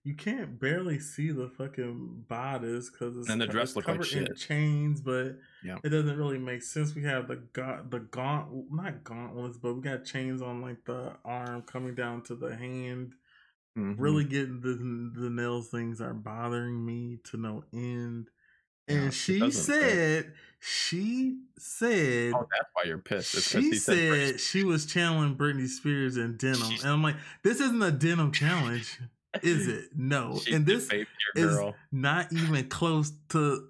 [0.03, 3.99] You can't barely see the fucking bodice because it's, And the dress it's look like
[3.99, 4.37] covered in shit.
[4.38, 5.77] chains, but Yeah.
[5.85, 6.94] it doesn't really make sense.
[6.94, 11.16] We have the ga- the gaunt not gauntlets, but we got chains on like the
[11.25, 13.14] arm coming down to the hand.
[13.76, 13.94] Mhm.
[13.98, 18.30] Really getting the the nails things are bothering me to no end.
[18.88, 19.52] And Yeah, she fit.
[19.52, 23.35] said, she said, Oh, that's why you're pissed.
[23.37, 26.62] It's she said said she was channeling Britney Spears in denim.
[26.62, 28.98] And I'm like, this isn't a denim challenge,
[29.42, 29.90] is it?
[29.96, 30.38] No.
[30.44, 30.90] She's and this
[31.37, 31.76] is girl.
[31.92, 33.68] not even close to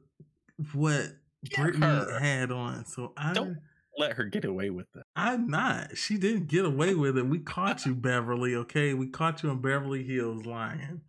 [0.72, 1.12] what
[1.44, 2.18] Give Britney her.
[2.20, 2.86] had on.
[2.86, 3.58] So I'm Don't
[3.98, 5.02] let her get away with it.
[5.16, 5.96] I'm not.
[5.96, 7.26] She didn't get away with it.
[7.26, 8.54] We caught you, Beverly.
[8.54, 11.00] Okay, we caught you in Beverly Hills lying.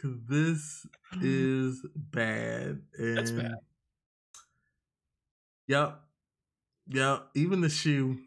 [0.00, 0.86] Cause this
[1.22, 2.80] is bad.
[2.98, 3.54] And That's bad.
[5.68, 6.00] Yep.
[6.88, 7.26] Yep.
[7.34, 8.18] Even the shoe.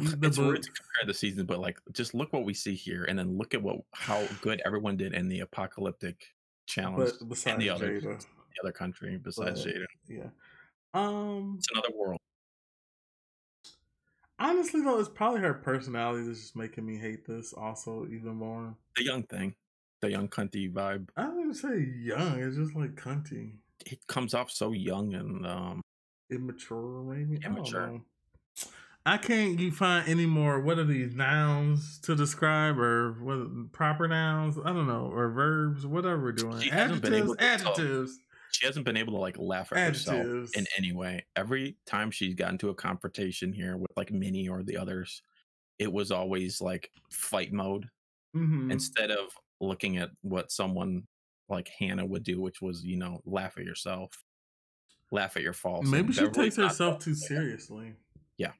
[0.00, 2.74] Even the it's weird to compare the seasons, but like, just look what we see
[2.74, 6.24] here, and then look at what how good everyone did in the apocalyptic
[6.66, 8.18] challenge But besides in the other Jada.
[8.20, 9.84] the other country besides But- Jada.
[10.08, 10.28] Yeah.
[10.94, 12.18] Um It's another world.
[14.38, 17.52] Honestly, though, it's probably her personality that's just making me hate this.
[17.52, 18.74] Also, even more.
[18.96, 19.54] The young thing,
[20.00, 21.08] the young cunty vibe.
[21.16, 22.40] I wouldn't even say young.
[22.40, 23.52] It's just like cunty,
[23.86, 25.80] It comes off so young and um
[26.30, 27.40] immature, maybe.
[27.44, 27.86] I Immature.
[27.88, 28.00] know.
[29.06, 30.60] I can't you find any more.
[30.60, 34.58] What are these nouns to describe, or what proper nouns?
[34.62, 36.60] I don't know, or verbs, whatever we're doing.
[36.60, 38.20] She hasn't been able Adjectives, adjectives,
[38.52, 41.24] she hasn't been able to like laugh at herself in any way.
[41.36, 45.22] Every time she's gotten to a confrontation here with like Minnie or the others,
[45.78, 47.88] it was always like fight mode
[48.34, 48.70] Mhm.
[48.70, 49.30] instead of
[49.60, 51.06] looking at what someone
[51.48, 54.22] like Hannah would do, which was, you know, laugh at yourself,
[55.10, 55.88] laugh at your faults.
[55.88, 57.96] Maybe she takes herself too seriously.
[58.36, 58.52] Yeah,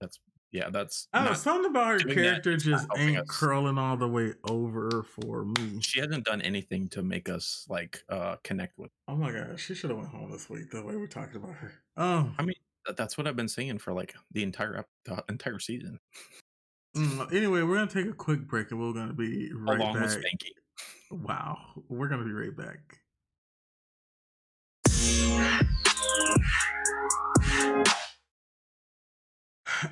[0.00, 0.20] that's
[0.64, 1.34] I don't know.
[1.34, 3.26] Something about her character just ain't us.
[3.28, 5.80] curling all the way over for me.
[5.80, 8.90] she hasn't done anything to make us like uh connect with.
[9.08, 10.70] Oh my god, she should have went home this week.
[10.70, 11.72] The way we're talking about her.
[11.96, 12.56] Oh, I mean,
[12.96, 15.98] that's what I've been saying for like the entire the entire season,
[16.96, 20.18] mm, anyway, we're gonna take a quick break and we're gonna be right along back.
[21.10, 23.00] Wow, we're gonna be right back.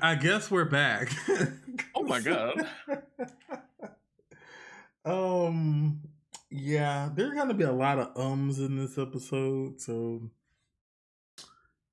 [0.01, 1.11] I guess we're back.
[1.95, 2.67] Oh my God.
[5.05, 6.01] um,
[6.49, 10.21] yeah, there's gonna be a lot of ums in this episode, so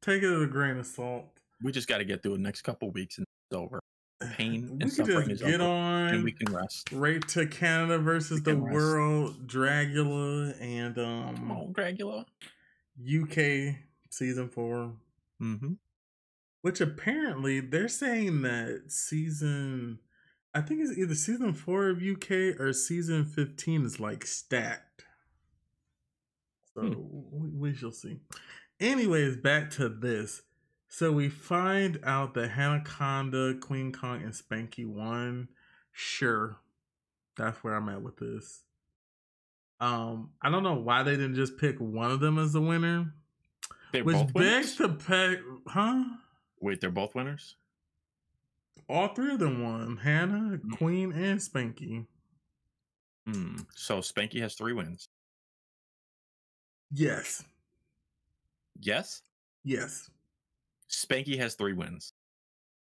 [0.01, 1.27] take it with a grain of salt.
[1.63, 3.81] We just got to get through the next couple weeks and it's over,
[4.37, 6.91] Pain we and suffering just is get over, on and we can rest.
[6.93, 12.27] right to Canada versus We the world, Dragula, and Come um on, Dracula.
[13.01, 13.77] UK
[14.11, 14.93] season four.
[15.41, 15.73] Mm-hmm.
[16.63, 19.99] Which apparently they're saying that season,
[20.55, 25.05] I think it's either season four of UK or season 15 is like stacked.
[26.75, 26.95] So Hmm.
[27.33, 28.21] we, we shall see.
[28.81, 30.43] Anyways, back to this.
[30.89, 35.49] So we find out that Hanaconda, Kween Kong, and Spankie won.
[35.91, 36.57] Sure.
[37.37, 38.63] That's where I'm at with this.
[39.81, 43.15] Um, I don't know why they didn't just pick one of them as the winner.
[43.93, 44.77] They're Which begs winners.
[44.77, 46.05] to peg, huh?
[46.63, 47.57] Wait, they're both winners.
[48.89, 49.97] All three of them won.
[49.99, 50.71] Hannah, Mm.
[50.79, 52.07] Kween, and Spankie.
[53.27, 53.57] Hmm.
[53.75, 55.09] So Spankie has three wins.
[56.91, 57.45] Yes.
[58.81, 59.23] Yes,
[59.65, 60.11] Yes.
[60.91, 62.13] Spankie has three wins.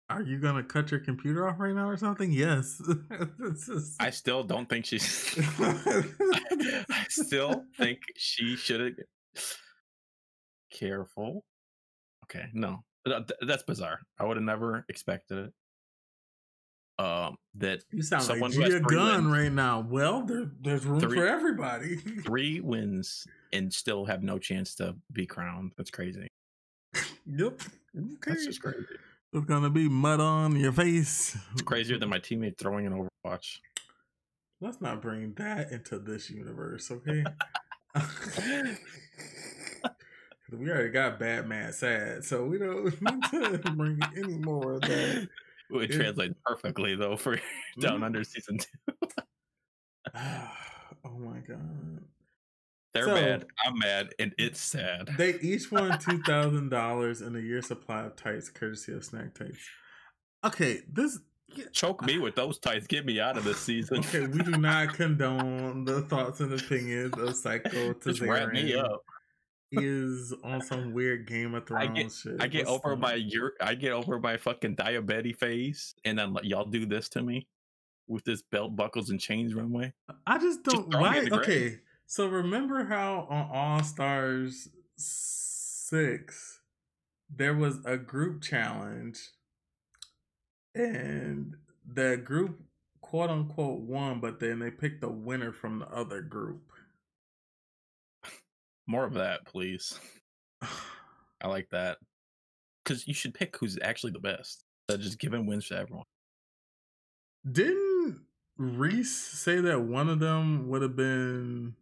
[0.10, 2.32] Are you gonna cut your computer off right now or something?
[2.32, 2.82] Yes.
[3.40, 5.38] Is- I still don't think she's.
[5.60, 9.46] I still think she should have.
[10.72, 11.44] Careful.
[12.26, 12.84] Okay, no,
[13.42, 14.00] that's bizarre.
[14.20, 15.54] I would have never expected it.
[17.04, 19.38] Um, that you sound someone like Gia Gunn wins.
[19.44, 19.80] right now.
[19.90, 21.96] Well, there, there's room Three- for everybody.
[22.26, 25.72] three wins and still have no chance to be crowned.
[25.78, 26.28] That's crazy.
[27.26, 27.60] yep.
[27.98, 28.16] Okay.
[28.28, 28.86] That's just crazy.
[29.34, 31.36] It's gonna be mud on your face.
[31.54, 33.60] It's crazier than my teammate throwing an Overwatch.
[34.60, 37.24] Let's not bring that into this universe, okay?
[40.52, 43.24] we already got bad, mad, sad, so we don't need
[43.64, 45.28] to bring any more of that.
[45.74, 45.98] It Yeah.
[45.98, 47.38] translates perfectly though for
[47.80, 48.04] Down Mhm.
[48.06, 48.94] Under season two.
[50.16, 52.04] oh my god!
[52.94, 53.46] They're So- mad.
[53.66, 55.10] I'm mad, and it's sad.
[55.18, 59.34] They each won two thousand dollars and a year supply of tights, courtesy of Snack
[59.34, 59.60] Tights.
[60.44, 61.20] Okay, this.
[61.74, 62.88] Choke me with those tights.
[62.88, 63.98] Get me out of this season.
[64.00, 69.04] Okay, we do not condone the thoughts and opinions of Saiko Just wrap me up.
[69.72, 72.42] He is on some weird Game of I Thrones get- shit.
[72.42, 76.34] I get What's over my your I get over my fucking diabetes phase, and then
[76.34, 77.48] like, y'all do this to me
[78.08, 79.94] with this belt buckles and chains runway.
[80.28, 80.90] I just Just don't.
[80.90, 81.18] me why?
[81.20, 81.42] in the grave.
[81.42, 86.60] Okay, so remember how on All Stars six
[87.34, 89.20] there was a group challenge,
[90.76, 91.56] and
[91.88, 92.60] the group
[93.00, 96.62] quote unquote won, but then they picked the winner from the other group.
[98.92, 99.98] More of that, please.
[101.42, 101.98] I like that
[102.84, 104.66] because you should pick who's actually the best.
[104.90, 106.04] Of just giving wins to everyone.
[107.50, 108.20] Didn't
[108.58, 111.74] Reese say that one of them would have been?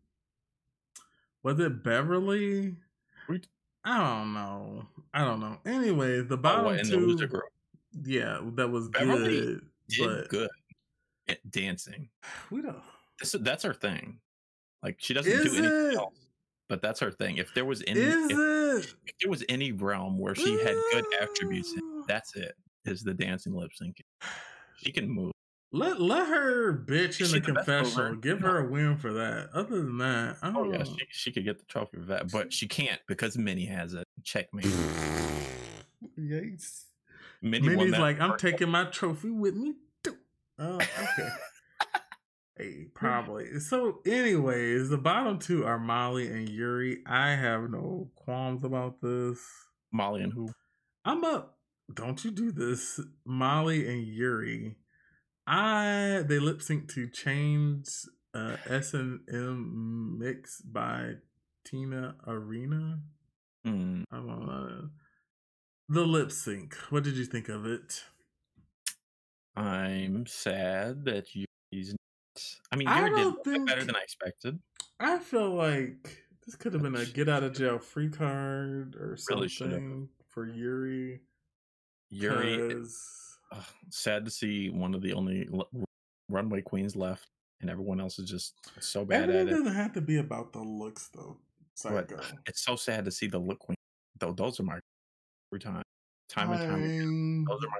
[1.41, 2.75] Was it Beverly?
[3.27, 3.41] We-
[3.83, 4.85] I don't know.
[5.15, 5.57] I don't know.
[5.65, 7.43] Anyway, the Oh, bottom what, in the two, loser group
[8.03, 9.67] yeah, that was Beverly good.
[9.87, 10.49] did but good
[11.27, 12.09] at dancing.
[12.51, 12.83] we don't.
[13.19, 14.19] This, that's her thing.
[14.83, 15.95] Like she doesn't Is do anything it?
[15.95, 16.13] else,
[16.69, 17.37] but that's her thing.
[17.37, 21.73] If there was any, if, if there was any realm where she had good attributes,
[22.07, 22.55] that's it.
[22.85, 24.05] Is the dancing lip syncing?
[24.77, 25.33] She can move.
[25.71, 28.15] Let let her bitch in the the confessional.
[28.15, 29.49] Give her a win for that.
[29.53, 30.83] Other than that, I Oh don't yeah, know.
[30.85, 34.03] she, she could get the trophy for that, but she can't because Minnie has it.
[34.23, 34.65] Checkmate.
[36.17, 36.85] Yikes.
[37.41, 40.17] Minnie Minnie's like, I'm taking my trophy with me too.
[40.57, 41.29] Oh, okay.
[42.59, 43.57] Hey, probably.
[43.61, 46.97] So, anyways, the bottom two are Molly and Yuri.
[47.07, 49.39] I have no qualms about this.
[49.93, 50.49] Molly and who?
[51.05, 51.57] I'm up.
[51.93, 54.75] Don't you do this, Molly and Yuri.
[55.47, 61.13] I they lip sync to Chains uh, S and M mix by
[61.65, 62.99] Tina Arena.
[63.63, 64.03] Hmm.
[64.11, 64.89] I don't know.
[65.87, 66.75] The lip sync.
[66.89, 68.03] What did you think of it?
[69.55, 71.45] I'm sad that you.
[72.71, 74.59] I mean, I you did don't little better than I expected.
[74.99, 79.17] I feel like this could have been a get out of jail free card or
[79.29, 81.21] Really something for Yuri.
[82.09, 85.69] Yuri, 'cause- ugh, sad to see one of the only l-
[86.27, 87.27] runway queens left,
[87.61, 89.57] and everyone else is just so bad Everything at it.
[89.57, 91.37] doesn't have to be about the looks, though.
[91.83, 92.19] But Saiko.
[92.47, 93.75] it's so sad to see the look queen.
[94.19, 94.79] Though those are my
[95.51, 95.81] every time,
[96.27, 96.83] time and time.
[96.83, 97.45] again.
[97.47, 97.79] Those are my.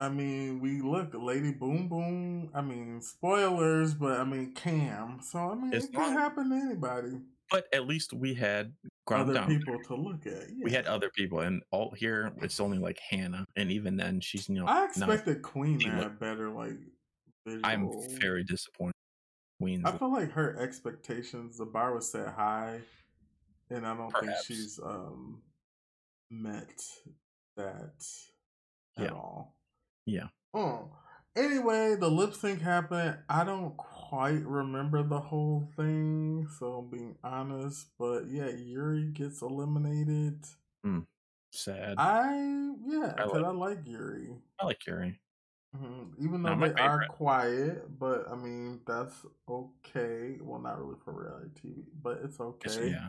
[0.00, 2.50] I mean, we look Lady Boom Boom.
[2.54, 5.20] I mean, spoilers, but I mean Cam.
[5.22, 7.20] So I mean, It's it could not- happen to anybody.
[7.50, 8.74] But at least we had
[9.06, 9.48] ground Other down.
[9.48, 10.48] people to look at.
[10.60, 14.48] We had other people, and all here it's only like Hannah, and even then she's
[14.48, 14.66] you know.
[14.66, 16.76] I not- expected Kween to have better like.
[17.46, 17.64] Visual.
[17.64, 17.90] I'm
[18.20, 18.92] very disappointed.
[19.60, 19.84] Queens.
[19.86, 22.80] I feel like her expectations, the bar was set high,
[23.70, 24.46] and I don't Perhaps.
[24.48, 25.40] think she's um
[26.30, 26.82] met
[27.56, 28.04] that
[28.98, 29.10] at Yeah.
[29.10, 29.55] all.
[30.06, 30.28] Yeah.
[30.54, 30.90] Oh.
[31.36, 33.18] Anyway, the lip sync happened.
[33.28, 37.88] I don't quite remember the whole thing, so I'm being honest.
[37.98, 40.46] But yeah, Yuri gets eliminated.
[41.50, 41.94] sad.
[41.98, 42.34] I
[42.86, 44.28] yeah, I like- I like Yuri.
[44.60, 45.20] I like Yuri.
[45.74, 49.14] hmm Even though they are quiet, but I mean that's
[49.48, 50.38] okay.
[50.40, 52.90] Well, not really for reality TV, but it's It's- okay.
[52.90, 53.08] Yeah,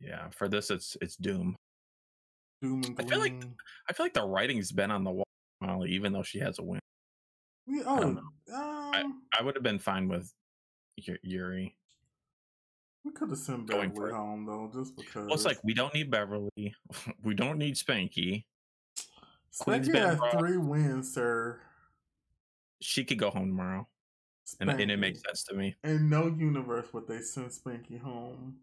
[0.00, 0.30] yeah.
[0.30, 1.56] For this, it's it's Doom.
[2.62, 3.44] Doom and I feel like-
[3.88, 5.21] I feel like the writing's been on the wall,
[5.62, 6.80] Molly, even though she has a win.
[7.66, 8.20] We, oh,
[8.52, 10.32] um, I would have been fine with
[10.96, 11.76] Yu- Yuri.
[13.04, 15.26] we could have sent Beverly for home though, just because.
[15.26, 16.50] Well, it's like we don't need Beverly.
[17.22, 18.44] we don't need Spankie.
[19.52, 21.60] Spankie has brought- three wins, sir.
[22.80, 23.86] She could go home tomorrow,
[24.58, 25.76] and, and it makes sense to me.
[25.84, 28.56] In no universe would they send Spankie home.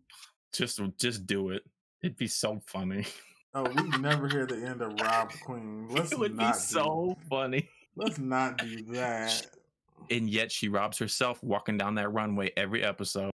[0.52, 1.64] Just just do it.
[2.02, 3.06] It'd be so funny.
[3.54, 5.88] Oh, we never hear the end of Rob Queen.
[5.92, 7.70] Let's it would not be so do, funny.
[7.96, 9.48] Let's not do that.
[10.12, 13.32] And yet she robs herself walking down that runway every episode.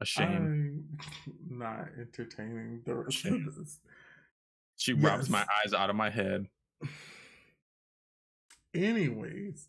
[0.00, 0.26] A shame.
[0.28, 0.98] I'm
[1.58, 3.46] not entertaining the rest Shame.
[3.46, 3.78] of this.
[4.76, 6.48] she robs my eyes out of my head.
[8.74, 9.68] Anyways,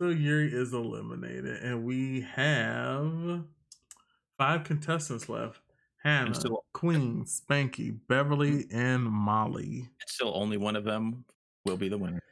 [0.00, 3.42] so Yuri is eliminated, and we have
[4.38, 5.60] five contestants left:
[6.02, 8.74] Hannah, still- Kween, Spankie, Beverly, mm.
[8.74, 9.88] and Molly.
[10.06, 11.24] Still, only one of them
[11.64, 12.22] will be the winner.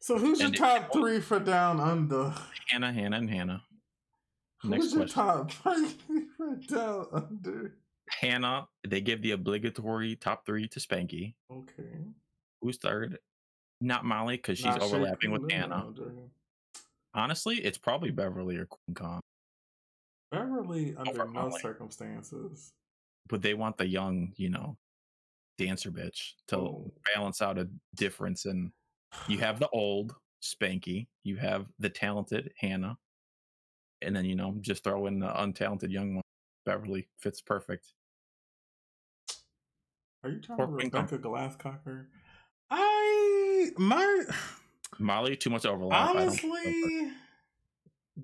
[0.00, 2.34] So, who's your And it- top three for Down Under?
[2.68, 3.62] Hannah, Hannah, and Hannah.
[4.64, 5.48] Next Who's your question.
[5.48, 7.74] top three for Down Under?
[8.08, 11.34] Hannah, they give the obligatory top three to Spankie.
[11.50, 12.04] Okay,
[12.60, 13.18] Who's third?
[13.80, 15.92] Not Molly, because she's Not overlapping with Hannah.
[17.14, 19.20] Honestly, it's probably Beverly or Kween Kong.
[20.30, 21.60] Beverly, under Over no Molly.
[21.60, 22.72] circumstances.
[23.28, 24.76] But they want the young, you know,
[25.58, 26.92] dancer bitch to Oh.
[27.14, 28.44] balance out a difference.
[28.44, 28.72] And
[29.28, 32.98] you have the old Spankie, you have the talented Hannah,
[34.02, 36.22] and then, you know, just throw in the untalented young one.
[36.64, 37.94] Beverly fits perfect.
[40.22, 42.06] Are you talking Or Queen Rebecca Glasscocker?
[42.70, 44.24] I my
[44.98, 46.10] Molly, too much overlap.
[46.10, 47.12] I don't think so, but honestly,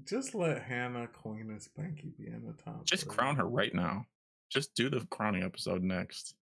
[0.04, 2.84] just let Hannah, Kween, and Spankie be in the top.
[2.84, 3.14] just three.
[3.14, 4.06] crown her right now.
[4.52, 6.34] Just do the crowning episode next.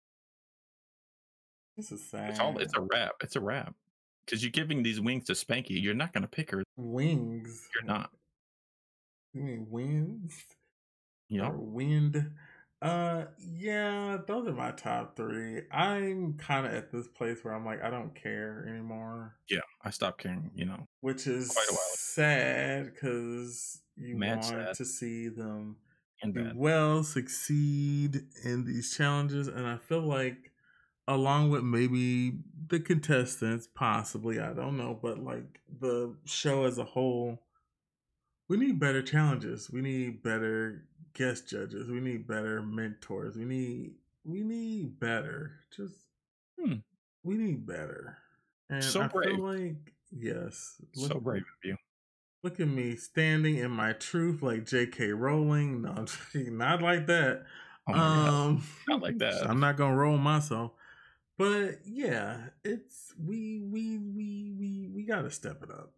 [1.77, 2.31] This is sad.
[2.31, 2.59] It's all.
[2.59, 3.13] It's a wrap.
[3.23, 3.75] It's a wrap.
[4.27, 5.81] Because you're giving these wings to Spankie.
[5.83, 6.63] You're not going to pick her.
[6.77, 7.69] wings.
[7.75, 8.11] You're not.
[9.33, 10.29] You mean
[11.33, 11.53] or know.
[11.57, 12.31] wind?
[12.83, 15.63] Uh, yeah, those are my top three.
[15.71, 19.61] I'm kind of at this place where I'm like, I don't care anymore, Yeah.
[19.85, 20.51] I stopped caring.
[20.55, 20.89] You know.
[21.01, 24.75] which is Quite a while sad because you Mad want sad.
[24.77, 25.77] to see them
[26.23, 26.55] And do bad.
[26.55, 30.53] well, succeed in these challenges, and I feel like,
[31.09, 36.85] along with maybe the contestants, possibly I don't know, but like the show as a
[36.85, 37.47] whole,
[38.49, 39.71] we need better challenges.
[39.71, 41.91] We need better guest judges.
[41.91, 43.37] We need better mentors.
[43.37, 45.61] We need we need better.
[45.71, 46.07] Just
[46.59, 46.81] Hmm.
[47.23, 48.19] we need better.
[48.69, 49.23] And So I brave.
[49.23, 51.77] feel like yes, So brave of you.
[52.43, 55.09] Look at me standing in my truth like J.K.
[55.13, 55.83] Rowling.
[55.83, 57.45] No, not like that.
[57.89, 59.49] Oh um, Not like that.
[59.49, 60.73] I'm not gonna roll myself.
[61.37, 65.93] but yeah, it's we we we we we gotta step it up.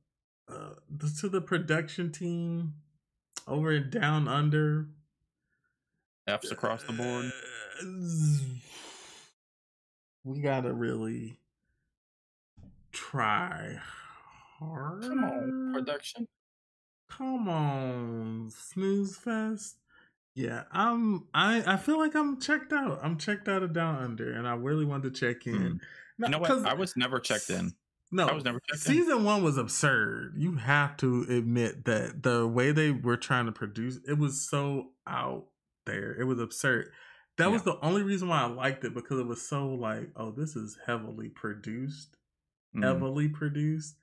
[0.49, 0.75] Uh,
[1.21, 2.75] to the production team
[3.47, 4.89] over and Down Under.
[6.27, 7.33] F's across the board.
[10.25, 11.37] We gotta really
[12.93, 13.81] try
[14.69, 15.03] hard.
[15.03, 16.29] Come on, production.
[17.11, 19.77] Come on, snooze fest.
[20.35, 21.27] Yeah, I'm.
[21.35, 23.01] I I feel like I'm checked out.
[23.03, 25.55] I'm checked out of Down Under, and I really wanted to check in.
[25.55, 25.81] Mm.
[26.19, 26.67] No, you know what?
[26.67, 27.73] I was never checked in.
[28.11, 28.95] No, I was never checked in.
[28.95, 29.25] season in.
[29.25, 30.35] one was absurd.
[30.37, 34.93] You have to admit that the way they were trying to produce it was so
[35.07, 35.47] out
[35.87, 36.19] there.
[36.19, 36.91] It was absurd.
[37.39, 37.53] That yeah.
[37.53, 40.55] was the only reason why I liked it because it was so like, oh, this
[40.55, 42.17] is heavily produced,
[42.77, 42.85] mm.
[42.85, 43.97] heavily produced,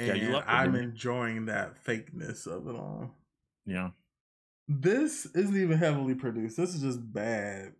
[0.00, 3.14] and yeah, I'm enjoying that fakeness of it all.
[3.66, 3.90] Yeah.
[4.66, 6.56] This isn't even heavily produced.
[6.56, 7.72] This is just bad.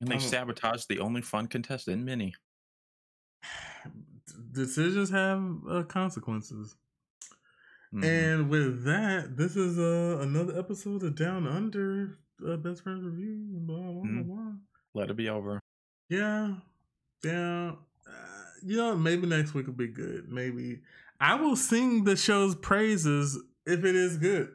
[0.00, 2.34] And they sabotaged the only fun contestant, Minnie.
[4.52, 6.76] Decisions have uh, consequences.
[7.94, 8.04] Mm-hmm.
[8.04, 13.66] And with that, this is uh, another episode of Down Under uh, Best Friends RuView.
[13.66, 14.22] Blah, blah, mm-hmm.
[14.22, 14.52] blah,
[14.94, 15.60] Let it be over.
[16.08, 16.54] Yeah.
[17.22, 17.72] Yeah.
[18.64, 20.28] You know, maybe next week will be good.
[20.28, 20.80] Maybe
[21.20, 24.50] I will sing the show's praises if it is good.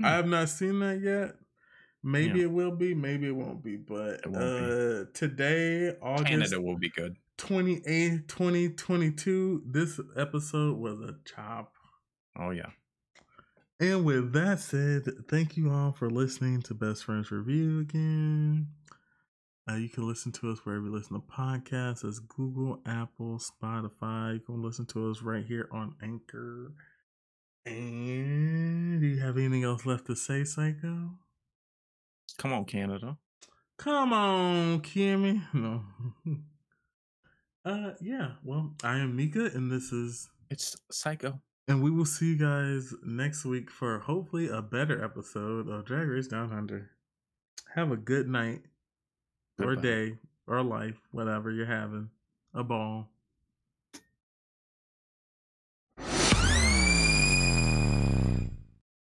[0.00, 0.06] Mm.
[0.06, 1.36] I have not seen that yet.
[2.02, 2.44] Maybe yeah.
[2.46, 3.76] it will be, maybe it won't be.
[3.76, 5.10] But won't uh, be.
[5.12, 7.16] today, August Canada will be good.
[7.38, 11.72] 28th, 2022, this episode was a chop.
[12.38, 12.70] Oh, yeah.
[13.78, 18.68] And with that said, thank you all for listening to Best Friends RuView again.
[19.68, 24.34] Uh, you can listen to us wherever you listen to podcasts, as Google, Apple, Spotify.
[24.34, 26.72] You can listen to us right here on Anchor.
[27.66, 31.10] And do you have anything else left to say, Saiko?
[32.38, 33.18] Come on, Canada.
[33.76, 35.42] Come on, Kimmy.
[35.52, 35.82] No.
[37.64, 41.40] uh yeah, well, I am Mika and this is It's Saiko.
[41.68, 46.08] And we will see you guys next week for hopefully a better episode of Drag
[46.08, 46.90] Race Down Under.
[47.74, 48.62] Have a good night.
[49.60, 50.14] Or day
[50.46, 52.10] or life, whatever you're having.
[52.54, 53.09] A ball.